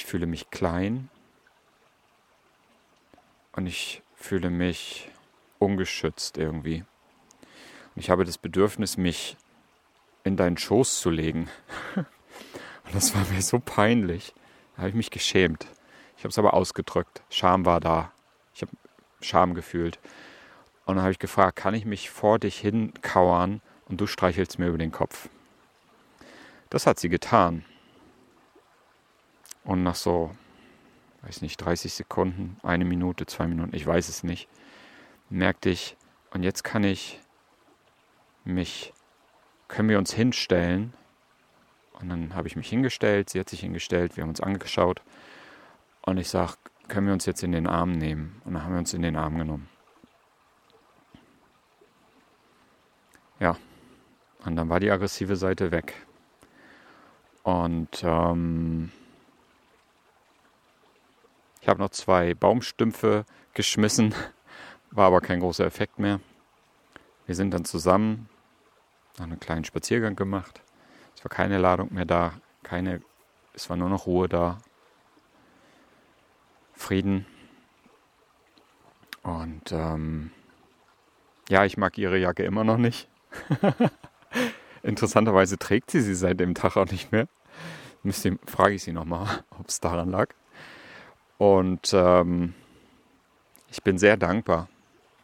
ich 0.00 0.06
fühle 0.06 0.24
mich 0.24 0.50
klein 0.50 1.10
und 3.52 3.66
ich 3.66 4.02
fühle 4.14 4.48
mich 4.48 5.10
ungeschützt 5.58 6.38
irgendwie. 6.38 6.84
Und 7.94 8.02
ich 8.02 8.08
habe 8.08 8.24
das 8.24 8.38
Bedürfnis, 8.38 8.96
mich 8.96 9.36
in 10.24 10.38
deinen 10.38 10.56
Schoß 10.56 11.00
zu 11.00 11.10
legen. 11.10 11.50
Und 11.96 12.94
das 12.94 13.14
war 13.14 13.24
mir 13.30 13.42
so 13.42 13.58
peinlich. 13.60 14.32
Da 14.74 14.78
habe 14.78 14.88
ich 14.88 14.94
mich 14.94 15.10
geschämt. 15.10 15.66
Ich 16.16 16.24
habe 16.24 16.30
es 16.30 16.38
aber 16.38 16.54
ausgedrückt. 16.54 17.22
Scham 17.28 17.66
war 17.66 17.80
da. 17.80 18.10
Ich 18.54 18.62
habe 18.62 18.72
Scham 19.20 19.54
gefühlt. 19.54 19.98
Und 20.86 20.96
dann 20.96 21.02
habe 21.02 21.12
ich 21.12 21.18
gefragt, 21.18 21.56
kann 21.56 21.74
ich 21.74 21.84
mich 21.84 22.08
vor 22.08 22.38
dich 22.38 22.58
hinkauern 22.58 23.60
und 23.86 24.00
du 24.00 24.06
streichelst 24.06 24.58
mir 24.58 24.68
über 24.68 24.78
den 24.78 24.92
Kopf? 24.92 25.28
Das 26.70 26.86
hat 26.86 26.98
sie 26.98 27.10
getan. 27.10 27.64
Und 29.64 29.82
nach 29.82 29.94
so, 29.94 30.34
weiß 31.22 31.42
nicht, 31.42 31.58
30 31.58 31.92
Sekunden, 31.92 32.56
eine 32.62 32.84
Minute, 32.84 33.26
zwei 33.26 33.46
Minuten, 33.46 33.74
ich 33.74 33.86
weiß 33.86 34.08
es 34.08 34.22
nicht, 34.24 34.48
merkte 35.28 35.70
ich, 35.70 35.96
und 36.32 36.42
jetzt 36.42 36.64
kann 36.64 36.84
ich 36.84 37.20
mich, 38.44 38.92
können 39.68 39.88
wir 39.88 39.98
uns 39.98 40.12
hinstellen. 40.12 40.94
Und 42.00 42.08
dann 42.08 42.34
habe 42.34 42.48
ich 42.48 42.56
mich 42.56 42.68
hingestellt, 42.68 43.30
sie 43.30 43.40
hat 43.40 43.48
sich 43.48 43.60
hingestellt, 43.60 44.16
wir 44.16 44.22
haben 44.22 44.30
uns 44.30 44.40
angeschaut. 44.40 45.02
Und 46.02 46.16
ich 46.18 46.28
sage, 46.28 46.54
können 46.88 47.06
wir 47.06 47.12
uns 47.12 47.26
jetzt 47.26 47.42
in 47.42 47.52
den 47.52 47.66
Arm 47.66 47.92
nehmen? 47.92 48.40
Und 48.44 48.54
dann 48.54 48.64
haben 48.64 48.72
wir 48.72 48.78
uns 48.78 48.94
in 48.94 49.02
den 49.02 49.16
Arm 49.16 49.36
genommen. 49.38 49.68
Ja, 53.38 53.56
und 54.44 54.56
dann 54.56 54.68
war 54.68 54.80
die 54.80 54.90
aggressive 54.90 55.36
Seite 55.36 55.70
weg. 55.70 55.94
Und 57.42 58.02
ähm, 58.02 58.92
ich 61.60 61.68
habe 61.68 61.80
noch 61.80 61.90
zwei 61.90 62.34
Baumstümpfe 62.34 63.24
geschmissen, 63.54 64.14
war 64.90 65.06
aber 65.06 65.20
kein 65.20 65.40
großer 65.40 65.64
Effekt 65.64 65.98
mehr. 65.98 66.20
Wir 67.26 67.34
sind 67.34 67.52
dann 67.52 67.64
zusammen, 67.64 68.28
noch 69.18 69.26
einen 69.26 69.40
kleinen 69.40 69.64
Spaziergang 69.64 70.16
gemacht. 70.16 70.62
Es 71.16 71.24
war 71.24 71.28
keine 71.30 71.58
Ladung 71.58 71.92
mehr 71.92 72.06
da, 72.06 72.32
keine, 72.62 73.02
es 73.54 73.68
war 73.68 73.76
nur 73.76 73.88
noch 73.88 74.06
Ruhe 74.06 74.28
da, 74.28 74.58
Frieden. 76.72 77.26
Und 79.22 79.70
ähm, 79.70 80.30
ja, 81.50 81.64
ich 81.64 81.76
mag 81.76 81.98
ihre 81.98 82.18
Jacke 82.18 82.42
immer 82.42 82.64
noch 82.64 82.78
nicht. 82.78 83.08
Interessanterweise 84.82 85.58
trägt 85.58 85.90
sie 85.90 86.00
sie 86.00 86.14
seit 86.14 86.40
dem 86.40 86.54
Tag 86.54 86.76
auch 86.76 86.90
nicht 86.90 87.12
mehr. 87.12 87.28
Müsste, 88.02 88.38
frage 88.46 88.74
ich 88.74 88.82
sie 88.82 88.92
nochmal, 88.92 89.44
ob 89.58 89.68
es 89.68 89.80
daran 89.80 90.10
lag. 90.10 90.34
Und 91.40 91.94
ähm, 91.94 92.52
ich 93.70 93.82
bin 93.82 93.96
sehr 93.96 94.18
dankbar. 94.18 94.68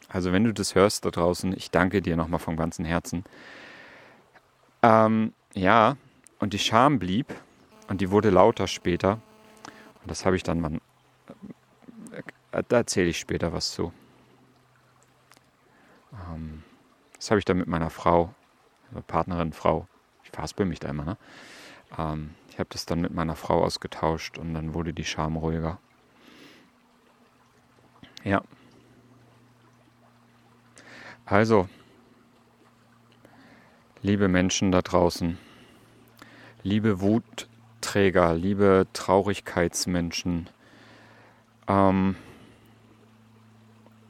Also 0.09 0.33
wenn 0.33 0.44
du 0.44 0.55
das 0.55 0.74
hörst 0.74 1.05
da 1.05 1.11
draußen, 1.11 1.52
ich 1.55 1.70
danke 1.70 2.00
dir 2.00 2.16
nochmal 2.16 2.40
von 2.40 2.57
ganzem 2.57 2.87
Herzen. 2.87 3.22
Ähm, 4.83 5.35
ja, 5.52 5.98
und 6.38 6.55
die 6.55 6.59
Scham 6.59 6.98
blieb 6.98 7.35
und 7.88 8.00
die 8.00 8.11
wurde 8.11 8.31
lauter 8.31 8.66
später. 8.66 9.20
Und 10.00 10.11
das 10.11 10.24
habe 10.24 10.37
ich 10.37 10.42
dann 10.42 10.59
mal, 10.59 10.81
äh, 12.52 12.62
da 12.66 12.76
erzähle 12.79 13.11
ich 13.11 13.18
später 13.18 13.52
was 13.52 13.72
zu. 13.72 13.92
Ähm, 16.14 16.62
das 17.16 17.31
habe 17.31 17.40
ich 17.40 17.44
dann 17.44 17.59
mit 17.59 17.68
meiner 17.68 17.90
Frau, 17.90 18.33
also 18.88 19.02
Partnerin, 19.07 19.52
Frau, 19.52 19.87
ich 20.24 20.31
verhaspel 20.31 20.64
mich 20.64 20.81
da 20.81 20.88
immer, 20.88 21.05
ne? 21.05 21.18
Ähm, 21.98 22.31
ich 22.48 22.59
habe 22.59 22.70
das 22.72 22.87
dann 22.87 23.02
mit 23.02 23.12
meiner 23.12 23.37
Frau 23.37 23.62
ausgetauscht 23.62 24.38
und 24.38 24.55
dann 24.55 24.72
wurde 24.72 24.94
die 24.94 25.05
Scham 25.05 25.37
ruhiger. 25.37 25.79
Ja. 28.27 28.43
Also, 31.27 31.69
liebe 34.03 34.27
Menschen 34.27 34.73
da 34.73 34.83
draußen, 34.83 35.39
liebe 36.65 37.01
Wutträger, 37.01 38.35
liebe 38.35 38.89
Traurigkeitsmenschen, 38.93 40.51
ähm, 41.69 42.17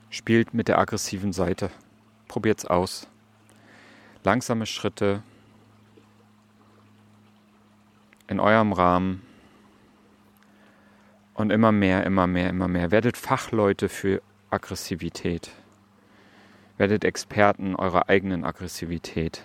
spielt 0.09 0.55
mit 0.55 0.69
der 0.69 0.79
aggressiven 0.79 1.35
Seite. 1.35 1.71
Probiert's 2.27 2.65
aus. 2.65 3.09
Langsame 4.25 4.65
Schritte 4.65 5.23
in 8.29 8.41
eurem 8.41 8.73
Rahmen 8.73 9.21
und 11.37 11.51
immer 11.51 11.71
mehr, 11.71 12.05
immer 12.05 12.27
mehr, 12.27 12.49
immer 12.49 12.67
mehr. 12.67 12.91
Werdet 12.91 13.17
Fachleute 13.19 13.89
für 13.91 14.23
Aggressivität. 14.49 15.51
Werdet 16.79 17.05
Experten 17.05 17.77
eurer 17.77 18.09
eigenen 18.09 18.45
Aggressivität. 18.45 19.43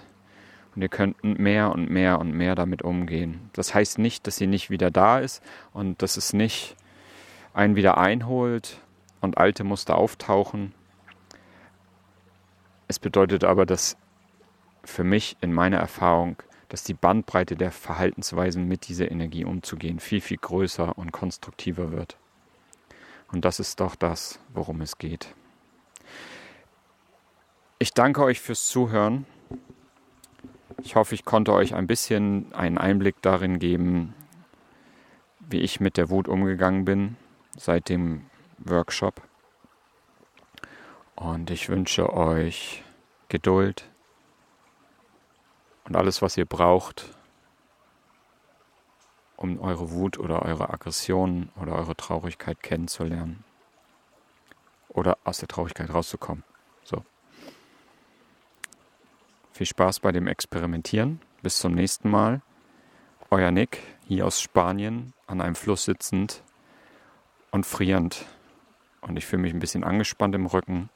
Und 0.74 0.82
ihr 0.82 0.88
könnt 0.88 1.22
mehr 1.24 1.72
und 1.74 1.90
mehr 1.90 2.20
und 2.20 2.34
mehr 2.34 2.56
damit 2.56 2.82
umgehen. 2.82 3.50
Das 3.52 3.74
heißt 3.74 4.00
nicht, 4.00 4.26
dass 4.26 4.38
sie 4.38 4.48
nicht 4.48 4.70
wieder 4.70 4.90
da 4.90 5.20
ist 5.20 5.44
und 5.74 6.02
dass 6.02 6.16
es 6.16 6.32
nicht 6.32 6.78
einen 7.54 7.76
wieder 7.76 7.98
einholt 7.98 8.80
und 9.20 9.38
alte 9.38 9.66
Muster 9.66 9.98
auftauchen. 9.98 10.74
Es 12.88 13.00
bedeutet 13.00 13.44
aber, 13.44 13.66
dass 13.66 13.98
für 14.86 15.04
mich 15.04 15.36
in 15.42 15.52
meiner 15.52 15.78
Erfahrung, 15.78 16.38
dass 16.72 16.86
die 16.86 16.94
Bandbreite 16.94 17.58
der 17.58 17.70
Verhaltensweisen 17.70 18.66
mit 18.66 18.88
dieser 18.88 19.12
Energie 19.12 19.44
umzugehen 19.44 20.00
viel, 20.00 20.22
viel 20.22 20.38
größer 20.38 20.98
und 20.98 21.12
konstruktiver 21.12 21.92
wird. 21.92 22.16
Und 23.34 23.44
das 23.44 23.60
ist 23.60 23.82
doch 23.82 23.98
das, 23.98 24.40
worum 24.54 24.80
es 24.80 24.98
geht. 24.98 25.36
Ich 27.78 27.94
danke 27.94 28.24
euch 28.24 28.40
fürs 28.40 28.70
Zuhören. 28.70 29.26
Ich 30.82 30.96
hoffe, 30.96 31.14
ich 31.14 31.26
konnte 31.26 31.52
euch 31.52 31.76
ein 31.76 31.88
bisschen 31.88 32.54
einen 32.54 32.78
Einblick 32.78 33.22
darin 33.22 33.60
geben, 33.60 34.14
wie 35.42 35.60
ich 35.60 35.82
mit 35.82 35.98
der 35.98 36.10
Wut 36.10 36.30
umgegangen 36.30 36.86
bin 36.86 37.18
seit 37.58 37.90
dem 37.90 38.28
Workshop. 38.60 39.22
Und 41.18 41.52
ich 41.52 41.68
wünsche 41.68 42.14
euch 42.14 42.86
Geduld 43.28 43.91
und 45.92 45.98
alles, 45.98 46.22
was 46.22 46.38
ihr 46.38 46.46
braucht, 46.46 47.04
um 49.36 49.60
eure 49.60 49.92
Wut 49.92 50.18
oder 50.18 50.42
eure 50.42 50.70
Aggression 50.70 51.50
oder 51.62 51.76
eure 51.76 51.98
Traurigkeit 51.98 52.64
kennenzulernen. 52.64 53.44
Oder 54.88 55.18
aus 55.26 55.40
der 55.40 55.50
Traurigkeit 55.50 55.94
rauszukommen. 55.94 56.46
So. 56.86 57.04
Viel 59.52 59.66
Spaß 59.66 60.00
bei 60.00 60.14
dem 60.14 60.28
Experimentieren. 60.28 61.20
Bis 61.42 61.58
zum 61.58 61.74
nächsten 61.74 62.10
Mal. 62.10 62.42
Euer 63.30 63.52
Nick, 63.52 63.80
hier 64.08 64.26
aus 64.26 64.40
Spanien, 64.40 65.12
an 65.28 65.42
einem 65.42 65.56
Fluss 65.56 65.84
sitzend 65.84 66.42
und 67.52 67.66
frierend. 67.66 68.26
Und 69.02 69.18
ich 69.18 69.26
fühle 69.26 69.42
mich 69.42 69.54
ein 69.54 69.60
bisschen 69.60 69.84
angespannt 69.84 70.36
im 70.36 70.46
Rücken. 70.46 70.90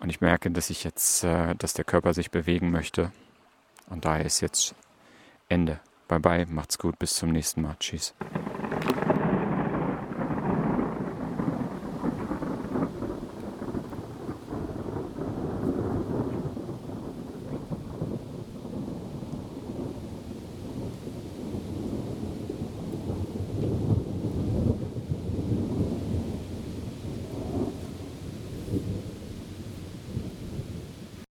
Und 0.00 0.10
ich 0.10 0.20
merke, 0.20 0.50
dass 0.50 0.68
ich 0.68 0.84
jetzt, 0.84 1.24
äh, 1.24 1.54
dass 1.54 1.72
der 1.72 1.86
Körper 1.86 2.12
sich 2.12 2.30
bewegen 2.30 2.70
möchte. 2.70 3.10
Und 3.90 4.04
daher 4.04 4.24
ist 4.24 4.40
jetzt 4.40 4.74
Ende. 5.48 5.80
Bye 6.08 6.20
bye, 6.20 6.46
macht's 6.46 6.78
gut, 6.78 6.98
bis 6.98 7.14
zum 7.14 7.30
nächsten 7.30 7.62
Mal. 7.62 7.76
Tschüss. 7.78 8.14